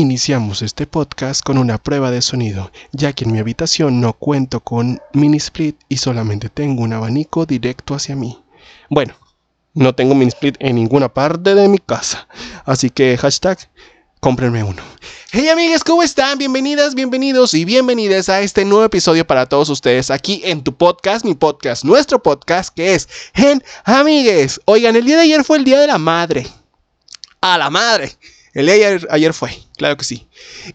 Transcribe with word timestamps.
Iniciamos 0.00 0.62
este 0.62 0.86
podcast 0.86 1.42
con 1.42 1.58
una 1.58 1.76
prueba 1.76 2.10
de 2.10 2.22
sonido, 2.22 2.72
ya 2.90 3.12
que 3.12 3.24
en 3.24 3.32
mi 3.32 3.38
habitación 3.38 4.00
no 4.00 4.14
cuento 4.14 4.60
con 4.60 4.98
mini 5.12 5.36
split 5.36 5.78
y 5.90 5.98
solamente 5.98 6.48
tengo 6.48 6.84
un 6.84 6.94
abanico 6.94 7.44
directo 7.44 7.94
hacia 7.94 8.16
mí. 8.16 8.42
Bueno, 8.88 9.12
no 9.74 9.94
tengo 9.94 10.14
mini 10.14 10.28
split 10.28 10.56
en 10.58 10.76
ninguna 10.76 11.12
parte 11.12 11.54
de 11.54 11.68
mi 11.68 11.76
casa, 11.76 12.26
así 12.64 12.88
que 12.88 13.18
hashtag 13.18 13.58
cómprenme 14.20 14.64
uno. 14.64 14.82
Hey 15.32 15.50
amigas, 15.50 15.84
¿cómo 15.84 16.02
están? 16.02 16.38
Bienvenidas, 16.38 16.94
bienvenidos 16.94 17.52
y 17.52 17.66
bienvenidas 17.66 18.30
a 18.30 18.40
este 18.40 18.64
nuevo 18.64 18.86
episodio 18.86 19.26
para 19.26 19.44
todos 19.44 19.68
ustedes 19.68 20.10
aquí 20.10 20.40
en 20.46 20.64
tu 20.64 20.74
podcast, 20.74 21.26
mi 21.26 21.34
podcast, 21.34 21.84
nuestro 21.84 22.22
podcast 22.22 22.74
que 22.74 22.94
es 22.94 23.06
Gen 23.34 23.62
Amigues. 23.84 24.62
Oigan, 24.64 24.96
el 24.96 25.04
día 25.04 25.16
de 25.16 25.24
ayer 25.24 25.44
fue 25.44 25.58
el 25.58 25.64
Día 25.64 25.78
de 25.78 25.88
la 25.88 25.98
Madre. 25.98 26.46
A 27.42 27.58
la 27.58 27.68
madre. 27.68 28.16
El 28.52 28.66
día 28.66 28.74
de 28.74 28.86
ayer, 28.86 29.08
ayer 29.10 29.34
fue, 29.34 29.50
claro 29.76 29.96
que 29.96 30.04
sí. 30.04 30.26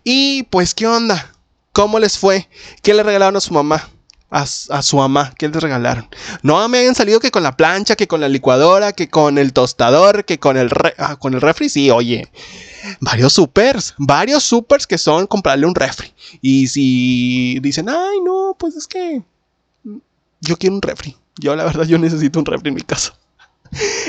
Y 0.03 0.43
pues, 0.43 0.73
¿qué 0.73 0.87
onda? 0.87 1.33
¿Cómo 1.71 1.99
les 1.99 2.17
fue? 2.17 2.47
¿Qué 2.81 2.93
le 2.93 3.03
regalaron 3.03 3.35
a 3.35 3.41
su 3.41 3.53
mamá? 3.53 3.89
A, 4.29 4.45
su 4.45 4.97
mamá, 4.97 5.33
¿qué 5.37 5.47
les 5.47 5.61
regalaron? 5.61 6.09
No 6.41 6.67
me 6.67 6.79
hayan 6.79 6.95
salido 6.95 7.19
que 7.21 7.31
con 7.31 7.43
la 7.43 7.55
plancha, 7.55 7.95
que 7.95 8.07
con 8.07 8.19
la 8.19 8.27
licuadora, 8.27 8.91
que 8.91 9.09
con 9.09 9.37
el 9.37 9.53
tostador, 9.53 10.25
que 10.25 10.39
con 10.39 10.57
el, 10.57 10.69
ah, 10.97 11.15
con 11.17 11.33
el 11.33 11.41
refri. 11.41 11.69
Sí, 11.69 11.89
oye, 11.89 12.29
varios 12.99 13.33
supers, 13.33 13.93
varios 13.97 14.43
supers 14.43 14.87
que 14.87 14.97
son 14.97 15.27
comprarle 15.27 15.65
un 15.65 15.75
refri. 15.75 16.13
Y 16.41 16.67
si 16.67 17.59
dicen, 17.61 17.87
ay, 17.87 18.19
no, 18.23 18.55
pues 18.57 18.75
es 18.75 18.87
que 18.87 19.21
yo 20.41 20.57
quiero 20.57 20.75
un 20.75 20.81
refri. 20.81 21.15
Yo, 21.37 21.55
la 21.55 21.65
verdad, 21.65 21.85
yo 21.85 21.97
necesito 21.97 22.39
un 22.39 22.45
refri 22.45 22.69
en 22.69 22.75
mi 22.75 22.81
casa. 22.81 23.13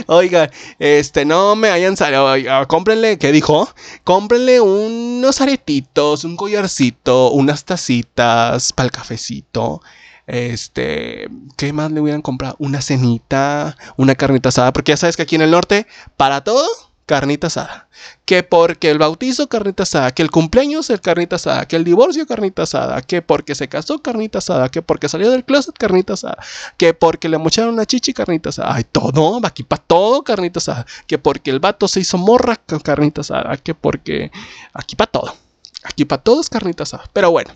Oiga, 0.07 0.51
este, 0.79 1.25
no 1.25 1.57
me 1.57 1.71
hayan 1.71 1.97
salido. 1.97 2.29
Cómprenle, 2.69 3.19
¿qué 3.19 3.33
dijo? 3.33 3.69
Cómprenle 4.05 4.61
unos 4.61 5.41
aretitos, 5.41 6.25
un 6.25 6.37
collarcito, 6.37 7.31
unas 7.31 7.65
tacitas 7.65 8.73
para 8.73 8.87
el 8.87 8.93
cafecito. 8.93 9.83
Este, 10.27 11.29
¿qué 11.57 11.73
más 11.73 11.93
le 11.93 12.01
hubieran 12.01 12.23
comprado? 12.23 12.57
Una 12.59 12.83
cenita, 12.83 13.77
una 13.97 14.15
carnita 14.15 14.49
asada, 14.49 14.73
porque 14.73 14.93
ya 14.93 14.97
sabes 14.97 15.17
que 15.17 15.23
aquí 15.23 15.37
en 15.37 15.43
el 15.43 15.51
norte, 15.51 15.87
para 16.17 16.43
todo, 16.43 16.67
carnita 17.07 17.47
asada. 17.47 17.89
Que 18.25 18.43
porque 18.43 18.91
el 18.91 18.99
bautizo, 18.99 19.49
carnita 19.49 19.85
asada. 19.85 20.13
Que 20.13 20.23
el 20.23 20.31
cumpleaños, 20.31 20.91
el 20.91 21.01
carnita 21.01 21.37
asada. 21.37 21.67
Que 21.67 21.77
el 21.77 21.85
divorcio, 21.85 22.27
carnita 22.27 22.65
asada. 22.65 23.01
Que 23.01 23.23
porque 23.23 23.55
se 23.55 23.69
casó, 23.69 24.03
carnita 24.03 24.39
asada. 24.39 24.69
Que 24.69 24.83
porque 24.83 25.09
salió 25.09 25.31
del 25.31 25.45
closet, 25.45 25.77
carnita 25.79 26.15
asada. 26.15 26.39
Que 26.77 26.93
porque 26.93 27.29
le 27.29 27.39
mocharon 27.39 27.75
una 27.75 27.87
chichi, 27.87 28.13
carnita 28.13 28.51
asada. 28.51 28.75
Ay, 28.75 28.85
todo, 28.85 29.41
aquí 29.45 29.63
para 29.63 29.83
todo, 29.83 30.23
carnita 30.25 30.59
asada. 30.59 30.87
Que 31.07 31.17
porque 31.19 31.51
el 31.51 31.61
vato 31.61 31.89
se 31.89 32.01
hizo 32.01 32.19
morra, 32.19 32.57
carnita 32.57 33.23
asada. 33.23 33.57
Que 33.57 33.75
porque 33.75 34.31
aquí 34.75 34.97
para 34.97 35.11
todo. 35.11 35.35
Aquí 35.85 36.05
para 36.05 36.23
todos, 36.23 36.51
carnita 36.51 36.83
asada. 36.83 37.05
Pero 37.13 37.31
bueno. 37.31 37.55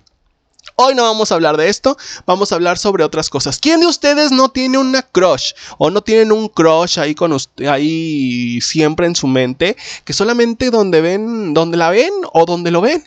Hoy 0.77 0.95
no 0.95 1.03
vamos 1.03 1.31
a 1.31 1.35
hablar 1.35 1.57
de 1.57 1.69
esto, 1.69 1.97
vamos 2.27 2.53
a 2.53 2.55
hablar 2.55 2.79
sobre 2.79 3.05
otras 3.05 3.29
cosas. 3.29 3.59
¿Quién 3.59 3.81
de 3.81 3.87
ustedes 3.87 4.33
no 4.33 4.49
tiene 4.49 4.79
una 4.79 5.03
crush 5.03 5.53
o 5.79 5.91
no 5.91 6.01
tienen 6.01 6.33
un 6.33 6.49
crush 6.49 6.99
ahí 6.99 7.15
con 7.15 7.33
usted, 7.33 7.67
ahí 7.67 8.61
siempre 8.61 9.07
en 9.07 9.15
su 9.15 9.27
mente, 9.27 9.77
que 10.05 10.13
solamente 10.13 10.71
donde 10.71 11.01
ven, 11.01 11.53
donde 11.53 11.77
la 11.77 11.91
ven 11.91 12.13
o 12.33 12.47
donde 12.47 12.71
lo 12.71 12.81
ven? 12.81 13.07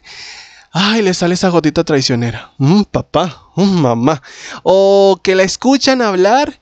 Ay, 0.71 1.03
le 1.03 1.13
sale 1.13 1.35
esa 1.35 1.49
gotita 1.49 1.83
traicionera. 1.83 2.51
Un 2.57 2.85
papá, 2.85 3.43
un 3.55 3.79
mamá. 3.81 4.23
O 4.63 5.19
que 5.21 5.35
la 5.35 5.43
escuchan 5.43 6.01
hablar. 6.01 6.59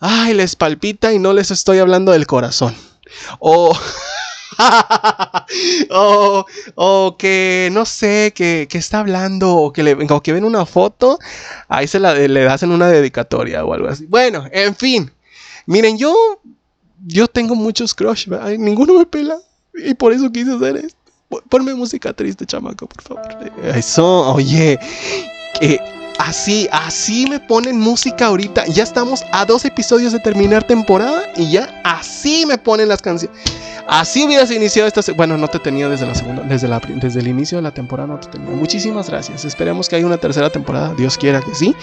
Ay, 0.00 0.34
les 0.34 0.56
palpita 0.56 1.12
y 1.12 1.20
no 1.20 1.32
les 1.32 1.52
estoy 1.52 1.78
hablando 1.78 2.10
del 2.10 2.26
corazón. 2.26 2.76
O 3.38 3.72
o, 5.90 7.16
que 7.18 7.68
no 7.72 7.84
sé, 7.84 8.32
que, 8.34 8.68
está 8.72 9.00
hablando 9.00 9.54
o 9.56 9.72
que, 9.72 9.82
le, 9.82 9.96
que 10.22 10.32
ven 10.32 10.44
una 10.44 10.66
foto, 10.66 11.18
ahí 11.68 11.86
se 11.86 11.98
la, 11.98 12.14
le 12.14 12.48
hacen 12.48 12.70
una 12.70 12.88
dedicatoria 12.88 13.64
o 13.64 13.72
algo 13.72 13.88
así. 13.88 14.06
Bueno, 14.06 14.44
en 14.50 14.74
fin. 14.74 15.10
Miren, 15.66 15.96
yo, 15.96 16.14
yo 17.06 17.28
tengo 17.28 17.54
muchos 17.54 17.94
crush, 17.94 18.28
ninguno 18.58 18.98
me 18.98 19.06
pela 19.06 19.38
y 19.74 19.94
por 19.94 20.12
eso 20.12 20.30
quise 20.30 20.52
hacer 20.54 20.76
esto. 20.76 20.98
Ponme 21.48 21.74
música 21.74 22.12
triste, 22.12 22.44
chamaco, 22.44 22.86
por 22.86 23.02
favor. 23.02 23.22
Eso, 23.74 24.34
oye, 24.34 24.78
que 25.58 25.80
así, 26.18 26.68
así 26.72 27.26
me 27.28 27.40
ponen 27.40 27.78
música 27.78 28.26
ahorita. 28.26 28.66
Ya 28.66 28.82
estamos 28.82 29.24
a 29.32 29.46
dos 29.46 29.64
episodios 29.64 30.12
de 30.12 30.18
terminar 30.18 30.64
temporada 30.64 31.22
y 31.36 31.50
ya 31.50 31.80
así 31.84 32.44
me 32.46 32.58
ponen 32.58 32.88
las 32.88 33.00
canciones. 33.00 33.38
Así 33.86 34.24
hubieras 34.24 34.50
iniciado 34.50 34.88
esta. 34.88 35.00
Bueno, 35.12 35.36
no 35.36 35.48
te 35.48 35.58
tenía 35.58 35.88
desde 35.88 36.06
la 36.06 36.14
segunda, 36.14 36.42
desde, 36.42 36.68
desde 36.96 37.20
el 37.20 37.28
inicio 37.28 37.58
de 37.58 37.62
la 37.62 37.72
temporada 37.72 38.08
no 38.08 38.20
te 38.20 38.28
tenía. 38.28 38.50
Muchísimas 38.50 39.08
gracias. 39.08 39.44
Esperemos 39.44 39.88
que 39.88 39.96
haya 39.96 40.06
una 40.06 40.18
tercera 40.18 40.50
temporada. 40.50 40.94
Dios 40.94 41.18
quiera 41.18 41.40
que 41.40 41.54
sí. 41.54 41.74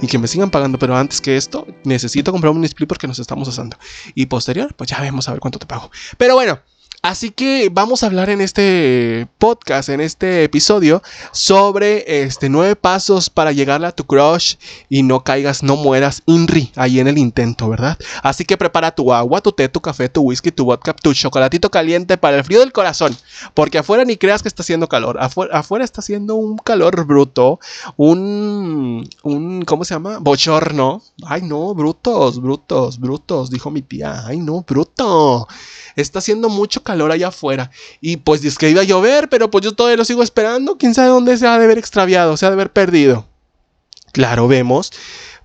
Y 0.00 0.06
que 0.06 0.18
me 0.18 0.28
sigan 0.28 0.50
pagando. 0.50 0.78
Pero 0.78 0.96
antes 0.96 1.20
que 1.20 1.36
esto, 1.36 1.66
necesito 1.84 2.32
comprar 2.32 2.52
un 2.52 2.64
split 2.64 2.88
porque 2.88 3.06
nos 3.06 3.18
estamos 3.18 3.48
asando. 3.48 3.76
Y 4.14 4.26
posterior, 4.26 4.74
pues 4.74 4.90
ya 4.90 5.00
vemos 5.00 5.28
a 5.28 5.32
ver 5.32 5.40
cuánto 5.40 5.58
te 5.58 5.66
pago. 5.66 5.90
Pero 6.18 6.34
bueno. 6.34 6.58
Así 7.06 7.30
que 7.30 7.70
vamos 7.72 8.02
a 8.02 8.06
hablar 8.06 8.30
en 8.30 8.40
este 8.40 9.28
podcast, 9.38 9.90
en 9.90 10.00
este 10.00 10.42
episodio, 10.42 11.04
sobre 11.30 12.22
este 12.24 12.48
nueve 12.48 12.74
pasos 12.74 13.30
para 13.30 13.52
llegarle 13.52 13.86
a 13.86 13.92
tu 13.92 14.02
crush 14.02 14.56
y 14.88 15.04
no 15.04 15.22
caigas, 15.22 15.62
no 15.62 15.76
mueras 15.76 16.24
INRI 16.26 16.72
ahí 16.74 16.98
en 16.98 17.06
el 17.06 17.16
intento, 17.16 17.68
¿verdad? 17.68 17.96
Así 18.24 18.44
que 18.44 18.56
prepara 18.56 18.92
tu 18.92 19.14
agua, 19.14 19.40
tu 19.40 19.52
té, 19.52 19.68
tu 19.68 19.80
café, 19.80 20.08
tu 20.08 20.22
whisky, 20.22 20.50
tu 20.50 20.64
vodka, 20.64 20.94
tu 20.94 21.14
chocolatito 21.14 21.70
caliente 21.70 22.18
para 22.18 22.38
el 22.38 22.44
frío 22.44 22.58
del 22.58 22.72
corazón. 22.72 23.16
Porque 23.54 23.78
afuera 23.78 24.04
ni 24.04 24.16
creas 24.16 24.42
que 24.42 24.48
está 24.48 24.64
haciendo 24.64 24.88
calor. 24.88 25.16
Afuera, 25.20 25.84
está 25.84 26.00
haciendo 26.00 26.34
un 26.34 26.58
calor 26.58 27.04
bruto, 27.06 27.60
un, 27.96 29.08
un, 29.22 29.62
¿cómo 29.62 29.84
se 29.84 29.94
llama? 29.94 30.18
Bochorno. 30.18 31.02
Ay, 31.24 31.42
no, 31.42 31.72
brutos, 31.72 32.42
brutos, 32.42 32.98
brutos, 32.98 33.48
dijo 33.48 33.70
mi 33.70 33.82
tía. 33.82 34.26
Ay, 34.26 34.38
no, 34.38 34.62
bruto 34.62 35.46
está 35.96 36.18
haciendo 36.18 36.48
mucho 36.48 36.82
calor 36.82 36.95
allá 37.04 37.28
afuera. 37.28 37.70
Y 38.00 38.16
pues 38.18 38.40
dice 38.40 38.56
que 38.58 38.70
iba 38.70 38.80
a 38.80 38.84
llover, 38.84 39.28
pero 39.28 39.50
pues 39.50 39.64
yo 39.64 39.72
todavía 39.72 39.96
lo 39.96 40.04
sigo 40.04 40.22
esperando. 40.22 40.76
Quién 40.78 40.94
sabe 40.94 41.08
dónde 41.08 41.36
se 41.36 41.46
ha 41.46 41.58
de 41.58 41.64
haber 41.64 41.78
extraviado, 41.78 42.36
se 42.36 42.46
ha 42.46 42.50
de 42.50 42.54
haber 42.54 42.72
perdido. 42.72 43.26
Claro, 44.12 44.48
vemos. 44.48 44.92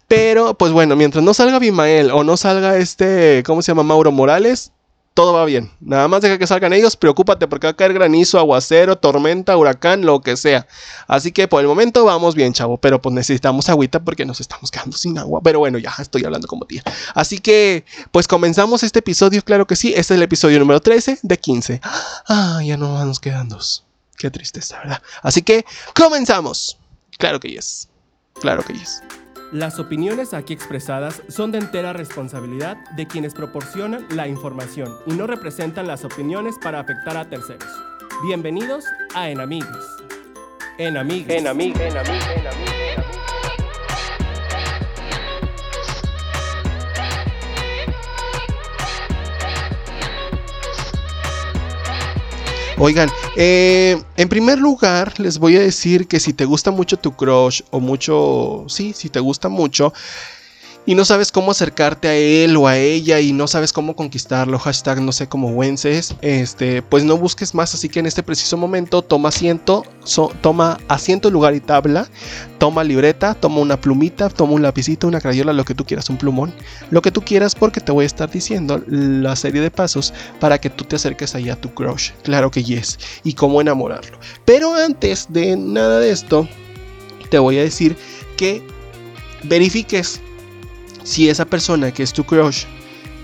Pero, 0.07 0.55
pues 0.55 0.71
bueno, 0.73 0.95
mientras 0.95 1.23
no 1.23 1.33
salga 1.33 1.59
Bimael 1.59 2.11
o 2.11 2.23
no 2.23 2.35
salga 2.35 2.77
este, 2.77 3.43
¿cómo 3.45 3.61
se 3.61 3.71
llama? 3.71 3.83
Mauro 3.83 4.11
Morales, 4.11 4.71
todo 5.13 5.33
va 5.33 5.43
bien. 5.45 5.71
Nada 5.81 6.07
más 6.07 6.21
deja 6.21 6.37
que 6.37 6.47
salgan 6.47 6.73
ellos, 6.73 6.95
preocúpate 6.95 7.47
porque 7.47 7.67
va 7.67 7.71
a 7.71 7.75
caer 7.75 7.93
granizo, 7.93 8.39
aguacero, 8.39 8.97
tormenta, 8.97 9.57
huracán, 9.57 10.05
lo 10.05 10.21
que 10.21 10.37
sea. 10.37 10.67
Así 11.07 11.31
que 11.31 11.47
por 11.47 11.61
el 11.61 11.67
momento 11.67 12.05
vamos 12.05 12.35
bien, 12.35 12.53
chavo, 12.53 12.77
pero 12.77 13.01
pues 13.01 13.13
necesitamos 13.13 13.67
agüita 13.69 13.99
porque 13.99 14.25
nos 14.25 14.39
estamos 14.39 14.71
quedando 14.71 14.95
sin 14.95 15.17
agua. 15.17 15.41
Pero 15.43 15.59
bueno, 15.59 15.77
ya 15.77 15.93
estoy 15.99 16.23
hablando 16.23 16.47
como 16.47 16.65
tía. 16.65 16.83
Así 17.13 17.39
que 17.39 17.85
pues 18.11 18.27
comenzamos 18.27 18.83
este 18.83 18.99
episodio, 18.99 19.41
claro 19.41 19.67
que 19.67 19.75
sí. 19.75 19.89
Este 19.89 19.99
es 19.99 20.11
el 20.11 20.23
episodio 20.23 20.59
número 20.59 20.79
13 20.79 21.19
de 21.21 21.37
15. 21.37 21.81
Ah, 22.27 22.61
ya 22.63 22.77
no 22.77 23.03
nos 23.05 23.19
quedan 23.19 23.49
dos. 23.49 23.83
Qué 24.17 24.31
tristeza, 24.31 24.77
¿verdad? 24.79 25.01
Así 25.23 25.41
que 25.41 25.65
comenzamos. 25.93 26.77
Claro 27.17 27.39
que 27.39 27.49
yes. 27.49 27.89
Claro 28.39 28.63
que 28.63 28.73
yes. 28.73 29.01
Las 29.51 29.79
opiniones 29.79 30.33
aquí 30.33 30.53
expresadas 30.53 31.21
son 31.27 31.51
de 31.51 31.57
entera 31.57 31.91
responsabilidad 31.91 32.77
de 32.95 33.05
quienes 33.05 33.33
proporcionan 33.33 34.07
la 34.11 34.29
información 34.29 34.95
y 35.05 35.11
no 35.11 35.27
representan 35.27 35.87
las 35.87 36.05
opiniones 36.05 36.55
para 36.63 36.79
afectar 36.79 37.17
a 37.17 37.27
terceros. 37.27 37.67
Bienvenidos 38.25 38.85
a 39.13 39.29
Enamigues. 39.29 39.67
Enamigues. 40.77 41.37
Enamigues. 41.37 41.81
Enamigues. 41.81 42.37
Enamigues. 42.37 42.80
Oigan, 52.83 53.11
eh, 53.35 54.01
en 54.17 54.27
primer 54.27 54.57
lugar 54.57 55.19
les 55.19 55.37
voy 55.37 55.55
a 55.55 55.59
decir 55.59 56.07
que 56.07 56.19
si 56.19 56.33
te 56.33 56.45
gusta 56.45 56.71
mucho 56.71 56.97
tu 56.97 57.11
crush 57.11 57.61
o 57.69 57.79
mucho, 57.79 58.65
sí, 58.69 58.93
si 58.93 59.11
te 59.11 59.19
gusta 59.19 59.49
mucho, 59.49 59.93
y 60.91 60.95
no 60.95 61.05
sabes 61.05 61.31
cómo 61.31 61.51
acercarte 61.51 62.09
a 62.09 62.15
él 62.15 62.57
o 62.57 62.67
a 62.67 62.77
ella 62.77 63.21
y 63.21 63.31
no 63.31 63.47
sabes 63.47 63.71
cómo 63.71 63.95
conquistarlo, 63.95 64.59
hashtag 64.59 64.99
no 65.01 65.13
sé 65.13 65.29
cómo 65.29 65.47
wences, 65.47 66.13
este, 66.19 66.81
pues 66.81 67.05
no 67.05 67.15
busques 67.15 67.55
más, 67.55 67.73
así 67.73 67.87
que 67.87 68.01
en 68.01 68.07
este 68.07 68.23
preciso 68.23 68.57
momento 68.57 69.01
toma 69.01 69.29
asiento, 69.29 69.85
toma 70.41 70.79
asiento, 70.89 71.31
lugar 71.31 71.55
y 71.55 71.61
tabla, 71.61 72.09
toma 72.57 72.83
libreta, 72.83 73.35
toma 73.35 73.61
una 73.61 73.79
plumita, 73.79 74.27
toma 74.27 74.51
un 74.51 74.63
lapicito, 74.63 75.07
una 75.07 75.21
crayola, 75.21 75.53
lo 75.53 75.63
que 75.63 75.75
tú 75.75 75.85
quieras, 75.85 76.09
un 76.09 76.17
plumón, 76.17 76.53
lo 76.89 77.01
que 77.01 77.09
tú 77.11 77.21
quieras 77.21 77.55
porque 77.55 77.79
te 77.79 77.93
voy 77.93 78.03
a 78.03 78.07
estar 78.07 78.29
diciendo 78.29 78.83
la 78.85 79.37
serie 79.37 79.61
de 79.61 79.71
pasos 79.71 80.13
para 80.41 80.59
que 80.59 80.69
tú 80.69 80.83
te 80.83 80.97
acerques 80.97 81.35
ahí 81.35 81.49
a 81.49 81.55
tu 81.55 81.73
crush, 81.73 82.11
claro 82.23 82.51
que 82.51 82.65
yes, 82.65 82.99
y 83.23 83.31
cómo 83.31 83.61
enamorarlo. 83.61 84.19
Pero 84.43 84.75
antes 84.75 85.27
de 85.29 85.55
nada 85.55 85.99
de 85.99 86.11
esto, 86.11 86.49
te 87.29 87.39
voy 87.39 87.59
a 87.59 87.61
decir 87.61 87.95
que 88.35 88.61
verifiques 89.43 90.19
si 91.03 91.29
esa 91.29 91.45
persona 91.45 91.91
que 91.91 92.03
es 92.03 92.13
tu 92.13 92.23
crush 92.23 92.65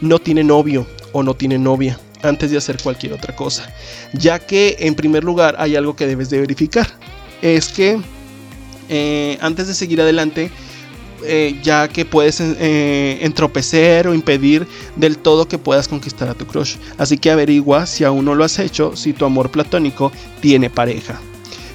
no 0.01 0.19
tiene 0.19 0.43
novio 0.43 0.85
o 1.11 1.23
no 1.23 1.33
tiene 1.33 1.57
novia. 1.57 1.99
antes 2.23 2.49
de 2.49 2.57
hacer 2.57 2.81
cualquier 2.81 3.13
otra 3.13 3.35
cosa. 3.35 3.71
Ya 4.13 4.39
que 4.39 4.75
en 4.79 4.95
primer 4.95 5.23
lugar 5.23 5.55
hay 5.59 5.75
algo 5.75 5.95
que 5.95 6.07
debes 6.07 6.31
de 6.31 6.39
verificar. 6.39 6.87
Es 7.43 7.67
que 7.67 7.99
eh, 8.89 9.37
antes 9.39 9.67
de 9.67 9.75
seguir 9.75 10.01
adelante, 10.01 10.49
eh, 11.23 11.59
ya 11.63 11.87
que 11.87 12.05
puedes 12.05 12.39
eh, 12.39 13.19
entropecer 13.21 14.07
o 14.07 14.13
impedir 14.13 14.67
del 14.95 15.17
todo 15.17 15.47
que 15.47 15.57
puedas 15.57 15.87
conquistar 15.87 16.29
a 16.29 16.33
tu 16.33 16.45
crush. 16.45 16.75
Así 16.97 17.17
que 17.17 17.31
averigua 17.31 17.85
si 17.85 18.03
aún 18.03 18.25
no 18.25 18.35
lo 18.35 18.43
has 18.43 18.59
hecho, 18.59 18.95
si 18.95 19.13
tu 19.13 19.25
amor 19.25 19.49
platónico 19.51 20.11
tiene 20.41 20.69
pareja. 20.69 21.19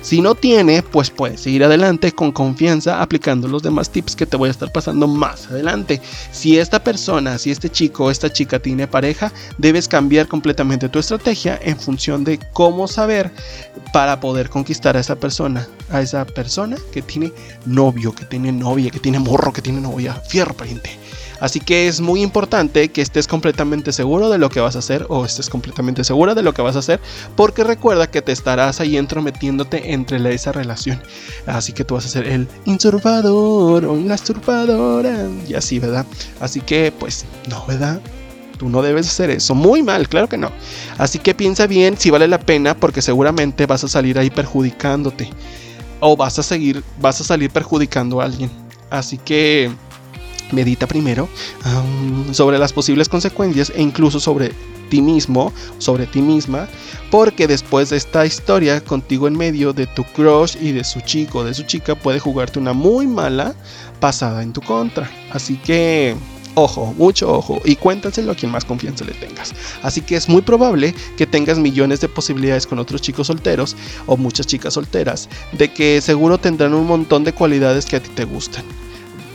Si 0.02 0.20
no 0.20 0.34
tiene, 0.34 0.82
pues 0.82 1.10
puedes 1.10 1.40
seguir 1.40 1.62
adelante 1.62 2.10
con 2.10 2.32
confianza 2.32 3.00
aplicando 3.00 3.46
los 3.46 3.62
demás 3.62 3.88
tips 3.88 4.16
que 4.16 4.26
te 4.26 4.36
voy 4.36 4.48
a 4.48 4.50
estar 4.50 4.72
pasando 4.72 5.06
más 5.06 5.46
adelante. 5.46 6.00
Si 6.32 6.58
esta 6.58 6.82
persona, 6.82 7.38
si 7.38 7.52
este 7.52 7.70
chico 7.70 8.04
o 8.04 8.10
esta 8.10 8.32
chica 8.32 8.58
tiene 8.58 8.88
pareja, 8.88 9.32
debes 9.58 9.86
cambiar 9.86 10.26
completamente 10.26 10.88
tu 10.88 10.98
estrategia 10.98 11.58
en 11.62 11.78
función 11.78 12.24
de 12.24 12.40
cómo 12.52 12.88
saber 12.88 13.30
para 13.92 14.18
poder 14.18 14.50
conquistar 14.50 14.96
a 14.96 15.00
esa 15.00 15.14
persona. 15.14 15.68
A 15.90 16.02
esa 16.02 16.26
persona 16.26 16.76
que 16.92 17.02
tiene 17.02 17.32
novio, 17.64 18.12
que 18.12 18.24
tiene 18.24 18.50
novia, 18.50 18.90
que 18.90 18.98
tiene 18.98 19.20
morro, 19.20 19.52
que 19.52 19.62
tiene 19.62 19.80
novia. 19.80 20.14
Fierro, 20.14 20.54
pariente. 20.54 20.98
Así 21.42 21.58
que 21.58 21.88
es 21.88 22.00
muy 22.00 22.22
importante 22.22 22.88
que 22.90 23.02
estés 23.02 23.26
completamente 23.26 23.90
seguro 23.90 24.30
de 24.30 24.38
lo 24.38 24.48
que 24.48 24.60
vas 24.60 24.76
a 24.76 24.78
hacer 24.78 25.06
o 25.08 25.24
estés 25.24 25.50
completamente 25.50 26.04
segura 26.04 26.36
de 26.36 26.42
lo 26.44 26.54
que 26.54 26.62
vas 26.62 26.76
a 26.76 26.78
hacer 26.78 27.00
porque 27.34 27.64
recuerda 27.64 28.08
que 28.08 28.22
te 28.22 28.30
estarás 28.30 28.80
ahí 28.80 28.96
entrometiéndote 28.96 29.92
entre 29.92 30.32
esa 30.32 30.52
relación. 30.52 31.02
Así 31.46 31.72
que 31.72 31.82
tú 31.84 31.94
vas 31.94 32.06
a 32.06 32.10
ser 32.10 32.28
el 32.28 32.46
insurpador 32.64 33.84
o 33.86 33.96
la 33.96 34.14
usurpadora 34.14 35.28
y 35.48 35.54
así, 35.54 35.80
¿verdad? 35.80 36.06
Así 36.38 36.60
que 36.60 36.92
pues 36.96 37.24
no, 37.50 37.66
¿verdad? 37.66 38.00
Tú 38.56 38.68
no 38.68 38.80
debes 38.80 39.08
hacer 39.08 39.30
eso. 39.30 39.56
Muy 39.56 39.82
mal, 39.82 40.08
claro 40.08 40.28
que 40.28 40.38
no. 40.38 40.52
Así 40.96 41.18
que 41.18 41.34
piensa 41.34 41.66
bien 41.66 41.98
si 41.98 42.10
vale 42.10 42.28
la 42.28 42.38
pena 42.38 42.76
porque 42.76 43.02
seguramente 43.02 43.66
vas 43.66 43.82
a 43.82 43.88
salir 43.88 44.16
ahí 44.16 44.30
perjudicándote. 44.30 45.28
O 45.98 46.16
vas 46.16 46.38
a 46.38 46.44
seguir, 46.44 46.84
vas 47.00 47.20
a 47.20 47.24
salir 47.24 47.50
perjudicando 47.50 48.20
a 48.20 48.26
alguien. 48.26 48.48
Así 48.90 49.18
que 49.18 49.72
medita 50.52 50.86
primero 50.86 51.28
sobre 52.32 52.58
las 52.58 52.72
posibles 52.72 53.08
consecuencias 53.08 53.72
e 53.74 53.82
incluso 53.82 54.20
sobre 54.20 54.52
ti 54.88 55.00
mismo, 55.00 55.52
sobre 55.78 56.06
ti 56.06 56.20
misma, 56.20 56.68
porque 57.10 57.46
después 57.46 57.90
de 57.90 57.96
esta 57.96 58.26
historia 58.26 58.82
contigo 58.84 59.26
en 59.26 59.36
medio 59.36 59.72
de 59.72 59.86
tu 59.86 60.04
crush 60.04 60.56
y 60.60 60.72
de 60.72 60.84
su 60.84 61.00
chico 61.00 61.38
o 61.38 61.44
de 61.44 61.54
su 61.54 61.62
chica 61.62 61.94
puede 61.94 62.20
jugarte 62.20 62.58
una 62.58 62.74
muy 62.74 63.06
mala 63.06 63.54
pasada 64.00 64.42
en 64.42 64.52
tu 64.52 64.60
contra. 64.60 65.10
Así 65.30 65.56
que 65.56 66.14
Ojo, 66.54 66.92
mucho 66.98 67.32
ojo, 67.32 67.62
y 67.64 67.76
cuéntaselo 67.76 68.32
a 68.32 68.34
quien 68.34 68.52
más 68.52 68.66
confianza 68.66 69.06
le 69.06 69.14
tengas. 69.14 69.54
Así 69.82 70.02
que 70.02 70.16
es 70.16 70.28
muy 70.28 70.42
probable 70.42 70.94
que 71.16 71.26
tengas 71.26 71.58
millones 71.58 72.02
de 72.02 72.10
posibilidades 72.10 72.66
con 72.66 72.78
otros 72.78 73.00
chicos 73.00 73.28
solteros 73.28 73.74
o 74.04 74.18
muchas 74.18 74.46
chicas 74.46 74.74
solteras, 74.74 75.30
de 75.52 75.72
que 75.72 76.02
seguro 76.02 76.36
tendrán 76.36 76.74
un 76.74 76.86
montón 76.86 77.24
de 77.24 77.32
cualidades 77.32 77.86
que 77.86 77.96
a 77.96 78.02
ti 78.02 78.10
te 78.10 78.24
gustan 78.24 78.64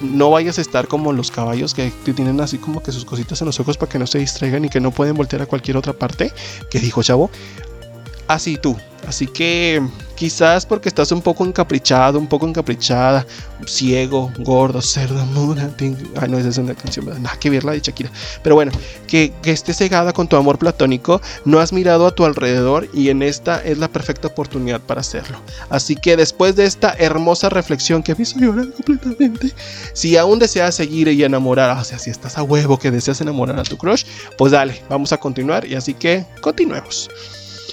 no 0.01 0.29
vayas 0.29 0.57
a 0.57 0.61
estar 0.61 0.87
como 0.87 1.13
los 1.13 1.31
caballos 1.31 1.73
que, 1.73 1.91
tienen 2.15 2.39
así 2.41 2.57
como 2.57 2.81
que 2.81 2.91
sus 2.91 3.05
cositas 3.05 3.41
en 3.41 3.45
los 3.47 3.59
ojos 3.59 3.77
para 3.77 3.91
que 3.91 3.99
no 3.99 4.07
se 4.07 4.19
distraigan 4.19 4.65
y 4.65 4.69
que 4.69 4.79
no 4.79 4.91
pueden 4.91 5.15
voltear 5.15 5.41
a 5.41 5.45
cualquier 5.45 5.77
otra 5.77 5.93
parte, 5.93 6.31
que 6.69 6.79
dijo 6.79 7.03
Chavo. 7.03 7.29
Así 8.27 8.57
tú, 8.57 8.75
Así 9.07 9.25
que 9.25 9.81
quizás 10.15 10.65
porque 10.65 10.89
estás 10.89 11.13
un 11.13 11.21
poco 11.21 11.45
encaprichado, 11.45 12.19
un 12.19 12.27
poco 12.27 12.45
encaprichada, 12.45 13.25
ciego, 13.65 14.31
gordo, 14.39 14.81
cerdo, 14.81 15.25
mura. 15.27 15.69
Ah, 16.17 16.27
no, 16.27 16.37
esa 16.37 16.49
es 16.49 16.57
una 16.57 16.73
canción, 16.73 17.05
nada 17.05 17.37
que 17.39 17.49
ver 17.49 17.63
la 17.63 17.71
de 17.71 17.79
Shakira. 17.79 18.11
Pero 18.43 18.55
bueno, 18.55 18.73
que, 19.07 19.31
que 19.41 19.51
estés 19.51 19.77
cegada 19.77 20.11
con 20.11 20.27
tu 20.27 20.35
amor 20.35 20.57
platónico, 20.57 21.21
no 21.45 21.59
has 21.59 21.71
mirado 21.71 22.05
a 22.05 22.11
tu 22.11 22.25
alrededor 22.25 22.89
y 22.93 23.09
en 23.09 23.21
esta 23.21 23.63
es 23.63 23.77
la 23.77 23.87
perfecta 23.87 24.27
oportunidad 24.27 24.81
para 24.81 25.01
hacerlo. 25.01 25.39
Así 25.69 25.95
que 25.95 26.17
después 26.17 26.57
de 26.57 26.65
esta 26.65 26.93
hermosa 26.97 27.47
reflexión 27.47 28.03
que 28.03 28.13
me 28.13 28.23
hizo 28.23 28.39
llorar 28.39 28.71
completamente, 28.71 29.53
si 29.93 30.17
aún 30.17 30.37
deseas 30.37 30.75
seguir 30.75 31.07
y 31.07 31.23
enamorar, 31.23 31.77
o 31.77 31.83
sea, 31.85 31.97
si 31.97 32.09
estás 32.09 32.37
a 32.37 32.43
huevo 32.43 32.77
que 32.77 32.91
deseas 32.91 33.21
enamorar 33.21 33.57
a 33.59 33.63
tu 33.63 33.77
crush, 33.77 34.03
pues 34.37 34.51
dale, 34.51 34.81
vamos 34.89 35.13
a 35.13 35.17
continuar 35.17 35.65
y 35.65 35.75
así 35.75 35.93
que 35.93 36.25
continuemos. 36.41 37.09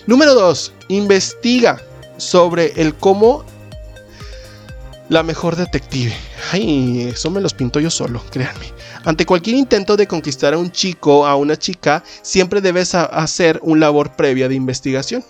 Número 0.06 0.34
2. 0.34 0.72
Investiga 0.88 1.80
sobre 2.18 2.72
el 2.76 2.94
cómo 2.94 3.44
la 5.08 5.22
mejor 5.22 5.56
detective. 5.56 6.14
Ay, 6.52 7.08
eso 7.08 7.30
me 7.30 7.40
los 7.40 7.54
pinto 7.54 7.80
yo 7.80 7.90
solo, 7.90 8.22
créanme. 8.30 8.66
Ante 9.04 9.26
cualquier 9.26 9.56
intento 9.56 9.96
de 9.96 10.06
conquistar 10.06 10.54
a 10.54 10.58
un 10.58 10.70
chico, 10.70 11.26
a 11.26 11.36
una 11.36 11.58
chica, 11.58 12.02
siempre 12.22 12.60
debes 12.60 12.94
hacer 12.94 13.58
una 13.62 13.80
labor 13.80 14.14
previa 14.14 14.48
de 14.48 14.54
investigación. 14.54 15.24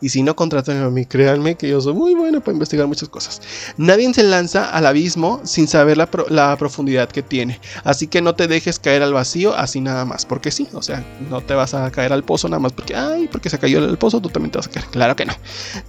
Y 0.00 0.08
si 0.10 0.22
no 0.22 0.36
contratan 0.36 0.82
a 0.82 0.90
mí, 0.90 1.04
créanme 1.06 1.56
que 1.56 1.68
yo 1.68 1.80
soy 1.80 1.94
muy 1.94 2.14
bueno 2.14 2.40
para 2.40 2.52
investigar 2.52 2.86
muchas 2.86 3.08
cosas. 3.08 3.40
Nadie 3.76 4.12
se 4.14 4.22
lanza 4.22 4.70
al 4.70 4.86
abismo 4.86 5.40
sin 5.44 5.68
saber 5.68 5.96
la, 5.96 6.56
profundidad 6.56 7.08
que 7.08 7.22
tiene. 7.22 7.60
Así 7.84 8.06
que 8.06 8.22
no 8.22 8.34
te 8.34 8.48
dejes 8.48 8.78
caer 8.78 9.02
al 9.02 9.12
vacío 9.12 9.54
así 9.54 9.80
nada 9.80 10.04
más. 10.04 10.24
Porque 10.24 10.50
sí, 10.50 10.66
o 10.72 10.82
sea, 10.82 11.04
no 11.28 11.40
te 11.42 11.54
vas 11.54 11.74
a 11.74 11.90
caer 11.90 12.12
al 12.12 12.24
pozo 12.24 12.48
nada 12.48 12.60
más 12.60 12.72
porque, 12.72 12.94
ay, 12.96 13.28
porque 13.30 13.50
se 13.50 13.58
cayó 13.58 13.84
el 13.84 13.98
pozo, 13.98 14.20
tú 14.20 14.28
también 14.30 14.50
te 14.50 14.58
vas 14.58 14.66
a 14.66 14.70
caer. 14.70 14.86
Claro 14.86 15.16
que 15.16 15.26
no. 15.26 15.34